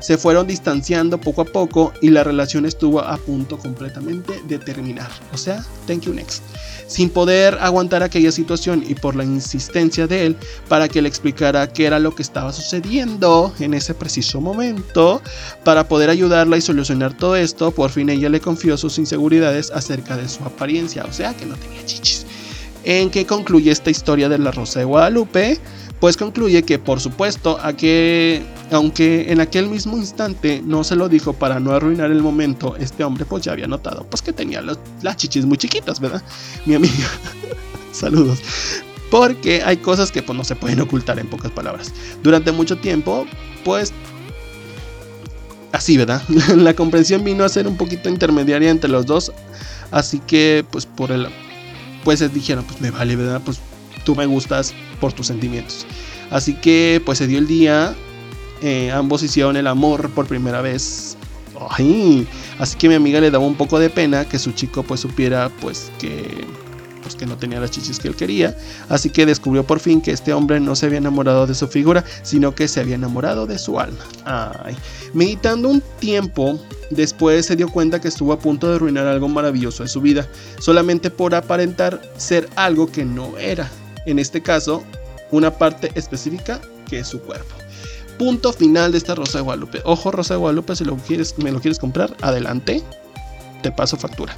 Se 0.00 0.18
fueron 0.18 0.46
distanciando 0.46 1.18
poco 1.18 1.40
a 1.40 1.46
poco 1.46 1.94
y 2.02 2.10
la 2.10 2.22
relación 2.22 2.66
estuvo 2.66 3.00
a 3.00 3.16
punto 3.16 3.56
completamente 3.56 4.38
de 4.46 4.58
terminar. 4.58 5.10
O 5.32 5.38
sea, 5.38 5.64
thank 5.86 6.02
you 6.02 6.12
next 6.12 6.42
sin 6.90 7.08
poder 7.08 7.56
aguantar 7.60 8.02
aquella 8.02 8.32
situación 8.32 8.82
y 8.84 8.96
por 8.96 9.14
la 9.14 9.22
insistencia 9.22 10.08
de 10.08 10.26
él 10.26 10.36
para 10.68 10.88
que 10.88 11.00
le 11.00 11.08
explicara 11.08 11.72
qué 11.72 11.86
era 11.86 12.00
lo 12.00 12.16
que 12.16 12.22
estaba 12.22 12.52
sucediendo 12.52 13.54
en 13.60 13.74
ese 13.74 13.94
preciso 13.94 14.40
momento, 14.40 15.22
para 15.62 15.86
poder 15.86 16.10
ayudarla 16.10 16.56
y 16.56 16.60
solucionar 16.60 16.89
todo 17.16 17.36
esto, 17.36 17.70
por 17.70 17.90
fin 17.90 18.10
ella 18.10 18.28
le 18.28 18.40
confió 18.40 18.76
sus 18.76 18.98
inseguridades 18.98 19.70
acerca 19.70 20.16
de 20.16 20.28
su 20.28 20.42
apariencia, 20.44 21.04
o 21.04 21.12
sea 21.12 21.34
que 21.34 21.46
no 21.46 21.54
tenía 21.56 21.84
chichis. 21.86 22.26
¿En 22.82 23.10
qué 23.10 23.26
concluye 23.26 23.70
esta 23.70 23.90
historia 23.90 24.28
de 24.28 24.38
la 24.38 24.50
Rosa 24.50 24.80
de 24.80 24.86
Guadalupe? 24.86 25.60
pues 26.00 26.16
concluye 26.16 26.62
que 26.62 26.78
por 26.78 26.98
supuesto 26.98 27.58
a 27.62 27.74
que, 27.74 28.42
aunque 28.72 29.30
en 29.30 29.40
aquel 29.40 29.68
mismo 29.68 29.98
instante 29.98 30.62
no 30.64 30.82
se 30.82 30.96
lo 30.96 31.08
dijo 31.08 31.34
para 31.34 31.60
no 31.60 31.72
arruinar 31.72 32.10
el 32.10 32.22
momento, 32.22 32.74
este 32.76 33.04
hombre 33.04 33.26
pues 33.26 33.44
ya 33.44 33.52
había 33.52 33.66
notado 33.66 34.06
pues 34.08 34.22
que 34.22 34.32
tenía 34.32 34.62
las 34.62 35.16
chichis 35.16 35.44
muy 35.44 35.58
chiquitas, 35.58 36.00
¿verdad? 36.00 36.22
Mi 36.64 36.74
amiga, 36.74 37.06
saludos. 37.92 38.40
Porque 39.10 39.62
hay 39.62 39.76
cosas 39.76 40.10
que 40.10 40.22
pues 40.22 40.38
no 40.38 40.44
se 40.44 40.56
pueden 40.56 40.80
ocultar 40.80 41.18
en 41.18 41.28
pocas 41.28 41.50
palabras. 41.50 41.92
Durante 42.22 42.50
mucho 42.52 42.78
tiempo, 42.78 43.26
pues 43.64 43.92
así, 45.80 45.96
¿verdad? 45.96 46.22
La 46.56 46.74
comprensión 46.74 47.24
vino 47.24 47.42
a 47.42 47.48
ser 47.48 47.66
un 47.66 47.78
poquito 47.78 48.10
intermediaria 48.10 48.70
entre 48.70 48.90
los 48.90 49.06
dos, 49.06 49.32
así 49.90 50.20
que 50.20 50.62
pues 50.70 50.84
por 50.84 51.10
el 51.10 51.26
pues 52.04 52.20
dijeron, 52.34 52.64
pues 52.64 52.82
me 52.82 52.90
vale, 52.90 53.16
¿verdad? 53.16 53.40
Pues 53.42 53.60
tú 54.04 54.14
me 54.14 54.26
gustas 54.26 54.74
por 55.00 55.14
tus 55.14 55.26
sentimientos. 55.28 55.86
Así 56.30 56.52
que 56.52 57.00
pues 57.04 57.16
se 57.16 57.26
dio 57.26 57.38
el 57.38 57.46
día, 57.46 57.94
eh, 58.60 58.90
ambos 58.90 59.22
hicieron 59.22 59.56
el 59.56 59.66
amor 59.66 60.10
por 60.10 60.26
primera 60.26 60.60
vez. 60.60 61.16
Así 62.58 62.76
que 62.78 62.88
mi 62.88 62.94
amiga 62.94 63.20
le 63.20 63.30
daba 63.30 63.44
un 63.44 63.54
poco 63.54 63.78
de 63.78 63.88
pena 63.88 64.26
que 64.26 64.38
su 64.38 64.52
chico 64.52 64.82
pues 64.82 65.00
supiera 65.00 65.50
pues 65.60 65.90
que 65.98 66.46
pues 67.02 67.14
que 67.14 67.26
no 67.26 67.36
tenía 67.36 67.60
las 67.60 67.70
chichis 67.70 67.98
que 67.98 68.08
él 68.08 68.16
quería, 68.16 68.56
así 68.88 69.10
que 69.10 69.26
descubrió 69.26 69.64
por 69.64 69.80
fin 69.80 70.00
que 70.00 70.10
este 70.10 70.32
hombre 70.32 70.60
no 70.60 70.76
se 70.76 70.86
había 70.86 70.98
enamorado 70.98 71.46
de 71.46 71.54
su 71.54 71.68
figura, 71.68 72.04
sino 72.22 72.54
que 72.54 72.68
se 72.68 72.80
había 72.80 72.94
enamorado 72.94 73.46
de 73.46 73.58
su 73.58 73.78
alma. 73.80 74.04
Ay. 74.24 74.76
Meditando 75.14 75.68
un 75.68 75.82
tiempo, 75.98 76.58
después 76.90 77.46
se 77.46 77.56
dio 77.56 77.68
cuenta 77.68 78.00
que 78.00 78.08
estuvo 78.08 78.32
a 78.32 78.38
punto 78.38 78.68
de 78.68 78.76
arruinar 78.76 79.06
algo 79.06 79.28
maravilloso 79.28 79.82
de 79.82 79.88
su 79.88 80.00
vida, 80.00 80.28
solamente 80.58 81.10
por 81.10 81.34
aparentar 81.34 82.00
ser 82.16 82.48
algo 82.56 82.90
que 82.90 83.04
no 83.04 83.36
era 83.38 83.70
en 84.06 84.18
este 84.18 84.42
caso, 84.42 84.82
una 85.30 85.50
parte 85.50 85.90
específica 85.94 86.60
que 86.88 87.00
es 87.00 87.08
su 87.08 87.20
cuerpo. 87.20 87.54
Punto 88.18 88.52
final 88.52 88.92
de 88.92 88.98
esta 88.98 89.14
Rosa 89.14 89.38
de 89.38 89.44
Guadalupe. 89.44 89.80
Ojo, 89.84 90.10
Rosa 90.10 90.34
de 90.34 90.40
Guadalupe, 90.40 90.76
si 90.76 90.84
lo 90.84 90.96
quieres, 90.96 91.38
me 91.38 91.52
lo 91.52 91.60
quieres 91.60 91.78
comprar, 91.78 92.14
adelante, 92.20 92.82
te 93.62 93.72
paso 93.72 93.96
factura. 93.96 94.34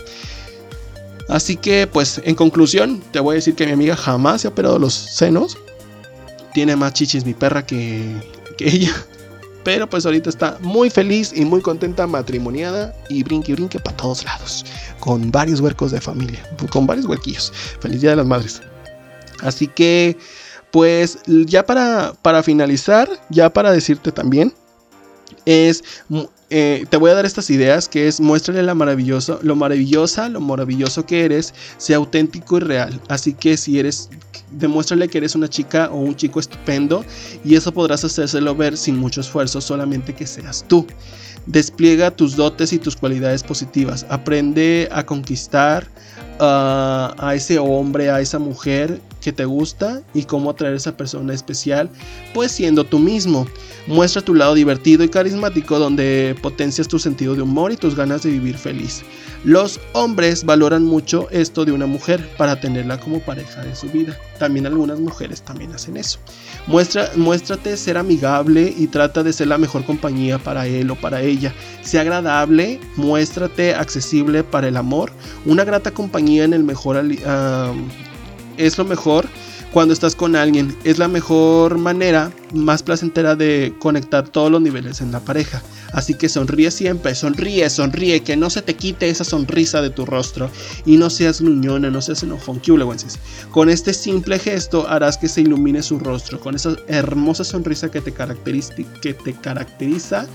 Así 1.28 1.56
que, 1.56 1.86
pues, 1.86 2.20
en 2.24 2.34
conclusión, 2.34 3.02
te 3.12 3.20
voy 3.20 3.34
a 3.34 3.36
decir 3.36 3.54
que 3.54 3.66
mi 3.66 3.72
amiga 3.72 3.96
jamás 3.96 4.42
se 4.42 4.48
ha 4.48 4.50
operado 4.50 4.78
los 4.78 4.94
senos. 4.94 5.56
Tiene 6.52 6.76
más 6.76 6.92
chichis 6.92 7.24
mi 7.24 7.34
perra 7.34 7.64
que, 7.64 8.16
ella. 8.58 8.94
pero 9.64 9.88
pues 9.88 10.04
ahorita 10.04 10.28
está 10.28 10.58
muy 10.60 10.90
feliz 10.90 11.32
y 11.34 11.44
muy 11.44 11.60
contenta, 11.60 12.06
matrimoniada 12.06 12.94
y 13.08 13.22
brinque 13.22 13.54
brinque 13.54 13.78
para 13.78 13.96
todos 13.96 14.24
lados, 14.24 14.64
con 14.98 15.30
varios 15.30 15.60
huercos 15.60 15.92
de 15.92 16.00
familia, 16.00 16.42
con 16.70 16.86
varios 16.86 17.06
huerquillos. 17.06 17.52
Feliz 17.80 18.00
Día 18.00 18.10
de 18.10 18.16
las 18.16 18.26
Madres. 18.26 18.60
Así 19.40 19.68
que, 19.68 20.16
pues 20.70 21.18
ya 21.26 21.64
para, 21.64 22.12
para 22.22 22.42
finalizar, 22.42 23.08
ya 23.30 23.52
para 23.52 23.72
decirte 23.72 24.12
también, 24.12 24.52
es 25.44 25.82
eh, 26.54 26.84
te 26.90 26.98
voy 26.98 27.10
a 27.10 27.14
dar 27.14 27.24
estas 27.24 27.48
ideas 27.48 27.88
que 27.88 28.06
es 28.06 28.20
muéstrale 28.20 28.62
la 28.62 28.74
maravilloso, 28.74 29.40
lo 29.42 29.56
maravillosa, 29.56 30.28
lo 30.28 30.38
maravilloso 30.38 31.06
que 31.06 31.24
eres, 31.24 31.54
sea 31.78 31.96
auténtico 31.96 32.58
y 32.58 32.60
real. 32.60 33.00
Así 33.08 33.32
que 33.32 33.56
si 33.56 33.78
eres, 33.78 34.10
demuéstrale 34.50 35.08
que 35.08 35.16
eres 35.16 35.34
una 35.34 35.48
chica 35.48 35.88
o 35.90 35.96
un 35.96 36.14
chico 36.14 36.40
estupendo 36.40 37.06
y 37.42 37.54
eso 37.54 37.72
podrás 37.72 38.04
hacérselo 38.04 38.54
ver 38.54 38.76
sin 38.76 38.98
mucho 38.98 39.22
esfuerzo, 39.22 39.62
solamente 39.62 40.14
que 40.14 40.26
seas 40.26 40.62
tú. 40.68 40.86
Despliega 41.46 42.10
tus 42.10 42.36
dotes 42.36 42.74
y 42.74 42.78
tus 42.78 42.96
cualidades 42.96 43.42
positivas. 43.42 44.04
Aprende 44.10 44.90
a 44.92 45.06
conquistar 45.06 45.88
uh, 46.38 47.16
a 47.18 47.32
ese 47.34 47.58
hombre, 47.58 48.10
a 48.10 48.20
esa 48.20 48.38
mujer 48.38 49.00
que 49.22 49.32
te 49.32 49.44
gusta 49.44 50.02
y 50.12 50.24
cómo 50.24 50.50
atraer 50.50 50.74
a 50.74 50.76
esa 50.76 50.96
persona 50.96 51.32
especial, 51.32 51.88
pues 52.34 52.52
siendo 52.52 52.84
tú 52.84 52.98
mismo. 52.98 53.46
Muestra 53.86 54.22
tu 54.22 54.34
lado 54.34 54.54
divertido 54.54 55.02
y 55.02 55.08
carismático 55.08 55.78
donde 55.78 56.36
potencias 56.42 56.86
tu 56.86 56.98
sentido 56.98 57.34
de 57.34 57.42
humor 57.42 57.72
y 57.72 57.76
tus 57.76 57.96
ganas 57.96 58.22
de 58.22 58.30
vivir 58.30 58.56
feliz. 58.56 59.02
Los 59.44 59.80
hombres 59.92 60.44
valoran 60.44 60.84
mucho 60.84 61.28
esto 61.30 61.64
de 61.64 61.72
una 61.72 61.86
mujer 61.86 62.28
para 62.36 62.60
tenerla 62.60 63.00
como 63.00 63.20
pareja 63.20 63.64
de 63.64 63.74
su 63.74 63.88
vida. 63.88 64.16
También 64.38 64.66
algunas 64.66 65.00
mujeres 65.00 65.42
también 65.42 65.72
hacen 65.72 65.96
eso. 65.96 66.20
Muestra, 66.66 67.10
muéstrate 67.16 67.76
ser 67.76 67.96
amigable 67.96 68.72
y 68.76 68.86
trata 68.86 69.22
de 69.22 69.32
ser 69.32 69.48
la 69.48 69.58
mejor 69.58 69.84
compañía 69.84 70.38
para 70.38 70.66
él 70.66 70.90
o 70.90 70.94
para 70.94 71.22
ella. 71.22 71.52
Sea 71.82 72.02
agradable, 72.02 72.78
muéstrate 72.96 73.74
accesible 73.74 74.44
para 74.44 74.68
el 74.68 74.76
amor. 74.76 75.12
Una 75.44 75.64
grata 75.64 75.90
compañía 75.90 76.44
en 76.44 76.52
el 76.52 76.62
mejor 76.62 77.02
es 78.56 78.78
lo 78.78 78.84
mejor 78.84 79.26
cuando 79.72 79.94
estás 79.94 80.14
con 80.14 80.36
alguien. 80.36 80.76
Es 80.84 80.98
la 80.98 81.08
mejor 81.08 81.78
manera, 81.78 82.30
más 82.52 82.82
placentera 82.82 83.34
de 83.34 83.74
conectar 83.78 84.28
todos 84.28 84.50
los 84.50 84.60
niveles 84.60 85.00
en 85.00 85.12
la 85.12 85.20
pareja. 85.20 85.62
Así 85.92 86.14
que 86.14 86.28
sonríe 86.28 86.70
siempre, 86.70 87.14
sonríe, 87.14 87.68
sonríe, 87.68 88.20
que 88.20 88.36
no 88.36 88.48
se 88.50 88.62
te 88.62 88.74
quite 88.74 89.08
esa 89.08 89.24
sonrisa 89.24 89.82
de 89.82 89.90
tu 89.90 90.06
rostro 90.06 90.50
y 90.86 90.96
no 90.96 91.10
seas 91.10 91.40
gruñona, 91.40 91.90
no 91.90 92.00
seas 92.00 92.22
enojón. 92.22 92.60
Con 93.50 93.68
este 93.68 93.92
simple 93.92 94.38
gesto 94.38 94.88
harás 94.88 95.18
que 95.18 95.28
se 95.28 95.40
ilumine 95.40 95.82
su 95.82 95.98
rostro, 95.98 96.38
con 96.38 96.54
esa 96.54 96.76
hermosa 96.86 97.44
sonrisa 97.44 97.90
que 97.90 98.00
te 98.00 98.12
que 98.12 99.14
te 99.14 99.32
caracteriza 99.34 100.26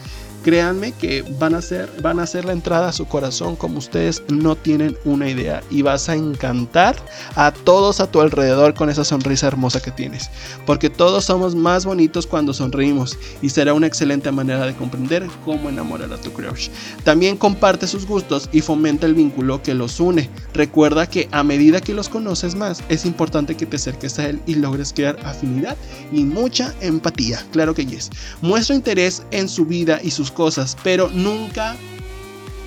créanme 0.48 0.94
que 0.94 1.26
van 1.40 1.56
a 1.56 1.58
hacer 1.58 1.92
van 2.02 2.20
a 2.20 2.24
hacer 2.24 2.46
la 2.46 2.54
entrada 2.54 2.88
a 2.88 2.94
su 2.94 3.06
corazón 3.06 3.58
como 3.58 3.80
ustedes 3.80 4.24
no 4.30 4.56
tienen 4.56 4.98
una 5.04 5.30
idea 5.30 5.62
y 5.70 5.82
vas 5.82 6.08
a 6.08 6.16
encantar 6.16 6.96
a 7.36 7.52
todos 7.52 8.00
a 8.00 8.10
tu 8.10 8.22
alrededor 8.22 8.74
con 8.74 8.90
esa 8.90 9.04
sonrisa 9.04 9.48
hermosa 9.48 9.82
que 9.82 9.92
tienes, 9.92 10.30
porque 10.66 10.90
todos 10.90 11.26
somos 11.26 11.54
más 11.54 11.86
bonitos 11.86 12.26
cuando 12.26 12.54
sonreímos 12.54 13.18
y 13.42 13.50
será 13.50 13.74
una 13.74 13.88
excelente 13.88 14.32
manera 14.32 14.66
de 14.66 14.74
comprender 14.74 15.28
cómo 15.44 15.68
enamorar 15.68 16.14
a 16.14 16.18
tu 16.22 16.32
crush. 16.32 16.70
También 17.04 17.36
comparte 17.36 17.86
sus 17.86 18.06
gustos 18.06 18.48
y 18.54 18.62
fomenta 18.62 19.06
el 19.06 19.16
vínculo 19.16 19.62
que 19.62 19.74
los 19.74 20.00
une. 20.00 20.30
Recuerda 20.54 21.08
que 21.08 21.28
a 21.32 21.44
medida 21.44 21.82
que 21.82 21.94
los 21.94 22.08
conoces 22.08 22.56
más, 22.56 22.82
es 22.88 23.06
importante 23.06 23.58
que 23.58 23.66
te 23.66 23.76
acerques 23.76 24.18
a 24.18 24.30
él 24.30 24.42
y 24.46 24.56
logres 24.56 24.94
crear 24.94 25.18
afinidad 25.26 25.76
y 26.14 26.24
mucha 26.24 26.74
empatía. 26.80 27.46
Claro 27.52 27.76
que 27.76 27.86
yes. 27.86 28.10
Muestra 28.42 28.76
interés 28.76 29.24
en 29.32 29.50
su 29.50 29.66
vida 29.66 30.00
y 30.02 30.12
sus 30.12 30.32
cosas, 30.38 30.78
pero 30.84 31.10
nunca 31.12 31.76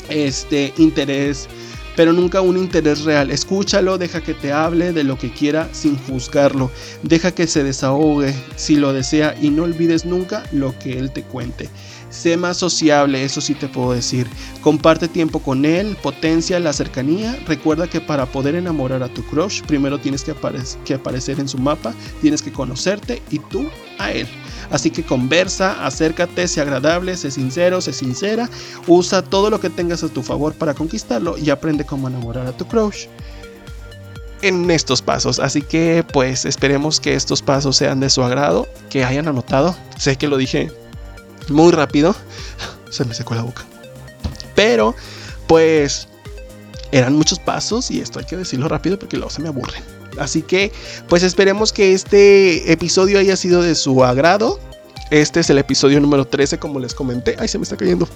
este 0.09 0.75
interés, 0.77 1.49
pero 1.95 2.13
nunca 2.13 2.41
un 2.41 2.57
interés 2.57 3.05
real. 3.05 3.31
Escúchalo, 3.31 3.97
deja 3.97 4.21
que 4.21 4.35
te 4.35 4.51
hable 4.51 4.93
de 4.93 5.05
lo 5.05 5.17
que 5.17 5.31
quiera 5.31 5.69
sin 5.71 5.97
juzgarlo. 5.97 6.69
Deja 7.05 7.31
que 7.31 7.47
se 7.47 7.63
desahogue 7.63 8.35
si 8.57 8.75
lo 8.75 8.93
desea 8.93 9.37
y 9.41 9.51
no 9.51 9.63
olvides 9.63 10.05
nunca 10.05 10.43
lo 10.51 10.77
que 10.81 10.99
él 10.99 11.13
te 11.13 11.23
cuente. 11.23 11.69
Sé 12.11 12.37
más 12.37 12.57
sociable, 12.57 13.25
eso 13.25 13.41
sí 13.41 13.55
te 13.55 13.69
puedo 13.69 13.93
decir. 13.93 14.27
Comparte 14.63 15.07
tiempo 15.07 15.39
con 15.39 15.65
él, 15.65 15.97
potencia 16.03 16.59
la 16.59 16.73
cercanía. 16.73 17.39
Recuerda 17.47 17.87
que 17.87 18.01
para 18.01 18.27
poder 18.27 18.57
enamorar 18.57 19.05
a 19.05 19.09
tu 19.09 19.25
crush, 19.27 19.63
primero 19.63 19.99
tienes 19.99 20.25
que, 20.25 20.33
aparecer 20.95 21.39
en 21.39 21.49
su 21.49 21.59
mapa, 21.59 21.95
tienes 22.21 22.43
que 22.43 22.53
conocerte 22.53 23.23
y 23.31 23.39
tú 23.39 23.69
a 23.99 24.11
él. 24.11 24.27
Así 24.71 24.91
que 24.91 25.05
conversa, 25.05 25.87
acércate, 25.87 26.49
sé 26.49 26.61
agradable, 26.61 27.17
sé 27.17 27.31
sincero, 27.31 27.81
sé 27.81 27.93
sincera, 27.93 28.51
usa 28.89 29.23
todo 29.23 29.49
lo 29.49 29.61
que 29.61 29.71
tengas 29.71 30.03
a 30.03 30.09
tu 30.09 30.23
favor 30.23 30.55
para 30.55 30.75
conquistarlo 30.75 31.39
y 31.39 31.51
aprende 31.51 31.87
cómo 31.87 32.09
enamorar 32.09 32.47
a 32.47 32.53
tu 32.53 32.67
crush 32.67 33.07
en 34.43 34.69
estos 34.71 35.01
pasos. 35.01 35.39
Así 35.39 35.63
que 35.63 36.05
pues 36.13 36.45
esperemos 36.45 36.99
que 36.99 37.15
estos 37.15 37.41
pasos 37.41 37.77
sean 37.77 38.01
de 38.01 38.11
su 38.11 38.23
agrado, 38.25 38.69
que 38.89 39.05
hayan 39.05 39.29
anotado. 39.29 39.77
Sé 39.97 40.17
que 40.17 40.27
lo 40.27 40.37
dije 40.37 40.73
muy 41.51 41.73
rápido, 41.73 42.15
se 42.91 43.05
me 43.05 43.15
secó 43.15 43.35
la 43.35 43.43
boca. 43.43 43.65
Pero 44.55 44.95
pues 45.47 46.09
eran 46.93 47.15
muchos 47.15 47.39
pasos 47.39 47.91
y 47.91 48.01
esto 48.01 48.19
hay 48.19 48.25
que 48.25 48.37
decirlo 48.37 48.69
rápido 48.69 48.99
porque 48.99 49.17
luego 49.17 49.31
se 49.31 49.43
me 49.43 49.49
aburren. 49.49 49.83
Así 50.19 50.43
que, 50.43 50.73
pues 51.09 51.23
esperemos 51.23 51.73
que 51.73 51.93
este 51.93 52.71
episodio 52.73 53.19
haya 53.19 53.37
sido 53.37 53.63
de 53.63 53.75
su 53.75 54.05
agrado. 54.05 54.59
Este 55.11 55.41
es 55.41 55.51
el 55.51 55.59
episodio 55.59 56.01
número 56.01 56.27
13, 56.27 56.59
como 56.59 56.79
les 56.79 56.95
comenté. 56.95 57.37
Ay, 57.39 57.49
se 57.49 57.59
me 57.59 57.65
está 57.65 57.77
cayendo. 57.77 58.09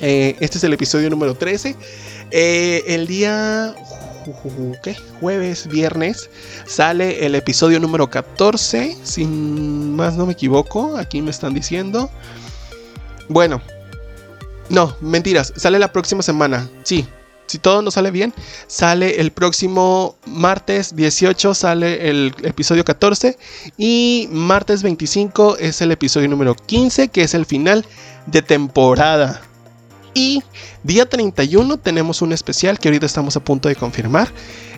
Eh, 0.00 0.36
este 0.40 0.58
es 0.58 0.64
el 0.64 0.72
episodio 0.72 1.10
número 1.10 1.34
13. 1.34 1.74
Eh, 2.30 2.84
el 2.86 3.06
día 3.06 3.74
¿qué? 4.82 4.96
jueves, 5.20 5.66
viernes, 5.68 6.30
sale 6.66 7.24
el 7.24 7.34
episodio 7.34 7.80
número 7.80 8.10
14. 8.10 8.96
sin 9.02 9.94
más 9.94 10.16
no 10.16 10.26
me 10.26 10.32
equivoco, 10.32 10.96
aquí 10.96 11.22
me 11.22 11.30
están 11.30 11.54
diciendo. 11.54 12.10
Bueno, 13.28 13.60
no, 14.68 14.96
mentiras, 15.00 15.52
sale 15.56 15.78
la 15.78 15.92
próxima 15.92 16.22
semana. 16.22 16.68
Sí, 16.82 17.06
si 17.46 17.58
todo 17.58 17.82
nos 17.82 17.94
sale 17.94 18.10
bien, 18.10 18.34
sale 18.66 19.20
el 19.20 19.30
próximo 19.30 20.16
martes 20.26 20.96
18, 20.96 21.54
sale 21.54 22.08
el 22.08 22.34
episodio 22.42 22.84
14 22.84 23.38
y 23.78 24.28
martes 24.32 24.82
25 24.82 25.56
es 25.58 25.80
el 25.80 25.92
episodio 25.92 26.28
número 26.28 26.54
15, 26.54 27.08
que 27.08 27.22
es 27.22 27.34
el 27.34 27.46
final 27.46 27.84
de 28.26 28.42
temporada. 28.42 29.42
Y 30.14 30.42
día 30.82 31.08
31 31.08 31.76
tenemos 31.76 32.22
un 32.22 32.32
especial 32.32 32.78
que 32.78 32.88
ahorita 32.88 33.06
estamos 33.06 33.36
a 33.36 33.40
punto 33.40 33.68
de 33.68 33.76
confirmar, 33.76 34.28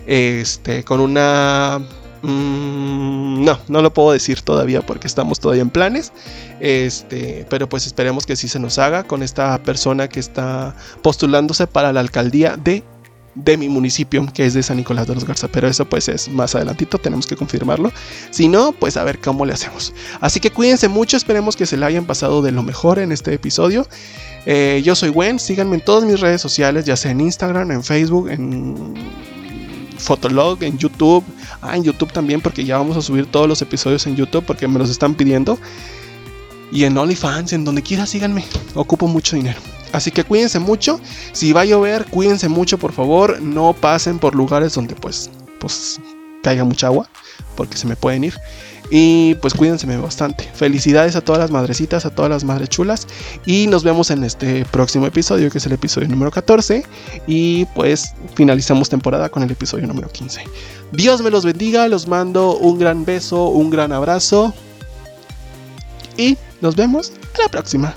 este, 0.05 0.83
con 0.83 0.99
una 0.99 1.79
Mm, 2.21 3.43
no, 3.43 3.59
no 3.67 3.81
lo 3.81 3.93
puedo 3.93 4.11
decir 4.11 4.41
todavía 4.41 4.81
porque 4.81 5.07
estamos 5.07 5.39
todavía 5.39 5.61
en 5.61 5.69
planes. 5.69 6.11
Este, 6.59 7.45
pero 7.49 7.69
pues 7.69 7.85
esperemos 7.85 8.25
que 8.25 8.35
sí 8.35 8.47
se 8.47 8.59
nos 8.59 8.77
haga 8.77 9.03
con 9.03 9.23
esta 9.23 9.61
persona 9.63 10.07
que 10.09 10.19
está 10.19 10.75
postulándose 11.01 11.67
para 11.67 11.93
la 11.93 12.01
alcaldía 12.01 12.57
de, 12.57 12.83
de 13.35 13.57
mi 13.57 13.69
municipio, 13.69 14.27
que 14.33 14.45
es 14.45 14.53
de 14.53 14.63
San 14.63 14.77
Nicolás 14.77 15.07
de 15.07 15.15
los 15.15 15.25
Garza. 15.25 15.47
Pero 15.47 15.67
eso 15.67 15.87
pues 15.87 16.09
es 16.09 16.29
más 16.29 16.55
adelantito, 16.55 16.97
tenemos 16.97 17.25
que 17.27 17.35
confirmarlo. 17.35 17.91
Si 18.31 18.47
no, 18.47 18.73
pues 18.73 18.97
a 18.97 19.03
ver 19.03 19.19
cómo 19.19 19.45
le 19.45 19.53
hacemos. 19.53 19.93
Así 20.19 20.39
que 20.39 20.51
cuídense 20.51 20.87
mucho, 20.87 21.17
esperemos 21.17 21.55
que 21.55 21.65
se 21.65 21.77
le 21.77 21.85
hayan 21.85 22.05
pasado 22.05 22.41
de 22.41 22.51
lo 22.51 22.63
mejor 22.63 22.99
en 22.99 23.11
este 23.11 23.33
episodio. 23.33 23.87
Eh, 24.45 24.81
yo 24.83 24.95
soy 24.95 25.09
Gwen, 25.09 25.39
síganme 25.39 25.75
en 25.75 25.81
todas 25.81 26.03
mis 26.03 26.19
redes 26.19 26.41
sociales, 26.41 26.85
ya 26.85 26.95
sea 26.95 27.11
en 27.11 27.21
Instagram, 27.21 27.71
en 27.71 27.83
Facebook, 27.83 28.29
en 28.29 28.93
Fotolog, 29.99 30.63
en 30.63 30.77
YouTube. 30.77 31.23
Ah, 31.61 31.75
en 31.75 31.83
YouTube 31.83 32.11
también, 32.11 32.41
porque 32.41 32.65
ya 32.65 32.77
vamos 32.77 32.97
a 32.97 33.01
subir 33.01 33.25
todos 33.25 33.47
los 33.47 33.61
episodios 33.61 34.07
en 34.07 34.15
YouTube 34.15 34.43
porque 34.45 34.67
me 34.67 34.79
los 34.79 34.89
están 34.89 35.15
pidiendo. 35.15 35.59
Y 36.71 36.83
en 36.83 36.97
OnlyFans, 36.97 37.53
en 37.53 37.65
donde 37.65 37.81
quiera, 37.81 38.05
síganme. 38.05 38.45
Ocupo 38.75 39.07
mucho 39.07 39.35
dinero. 39.35 39.59
Así 39.91 40.11
que 40.11 40.23
cuídense 40.23 40.59
mucho. 40.59 40.99
Si 41.31 41.51
va 41.51 41.61
a 41.61 41.65
llover, 41.65 42.05
cuídense 42.05 42.47
mucho, 42.47 42.77
por 42.77 42.91
favor. 42.91 43.41
No 43.41 43.73
pasen 43.73 44.19
por 44.19 44.35
lugares 44.35 44.73
donde 44.73 44.95
pues, 44.95 45.29
pues 45.59 45.99
caiga 46.43 46.63
mucha 46.63 46.87
agua, 46.87 47.09
porque 47.55 47.77
se 47.77 47.87
me 47.87 47.95
pueden 47.95 48.23
ir. 48.23 48.35
Y 48.91 49.35
pues 49.35 49.53
cuídense 49.53 49.85
bastante. 49.97 50.49
Felicidades 50.53 51.15
a 51.15 51.21
todas 51.21 51.39
las 51.39 51.51
madrecitas, 51.51 52.05
a 52.05 52.09
todas 52.09 52.31
las 52.31 52.43
madres 52.43 52.69
chulas. 52.69 53.07
Y 53.45 53.67
nos 53.67 53.83
vemos 53.83 54.09
en 54.11 54.23
este 54.23 54.65
próximo 54.65 55.05
episodio, 55.05 55.49
que 55.51 55.59
es 55.59 55.65
el 55.65 55.73
episodio 55.73 56.07
número 56.07 56.31
14. 56.31 56.83
Y 57.27 57.65
pues 57.75 58.13
finalizamos 58.35 58.89
temporada 58.89 59.29
con 59.29 59.43
el 59.43 59.51
episodio 59.51 59.87
número 59.87 60.09
15. 60.09 60.43
Dios 60.91 61.21
me 61.21 61.29
los 61.29 61.45
bendiga, 61.45 61.87
los 61.87 62.07
mando 62.07 62.57
un 62.57 62.79
gran 62.79 63.05
beso, 63.05 63.49
un 63.49 63.69
gran 63.69 63.91
abrazo. 63.91 64.53
Y 66.17 66.37
nos 66.61 66.75
vemos 66.75 67.13
a 67.37 67.43
la 67.43 67.49
próxima. 67.49 67.93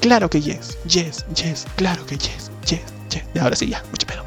Claro 0.00 0.28
que 0.28 0.40
yes, 0.40 0.76
yes, 0.86 1.24
yes, 1.34 1.64
claro 1.76 2.04
que 2.06 2.18
yes, 2.18 2.50
yes, 2.66 2.80
yes. 3.10 3.22
Y 3.34 3.38
ahora 3.38 3.54
sí, 3.54 3.68
ya, 3.68 3.82
mucho 3.90 4.06
pedo. 4.06 4.22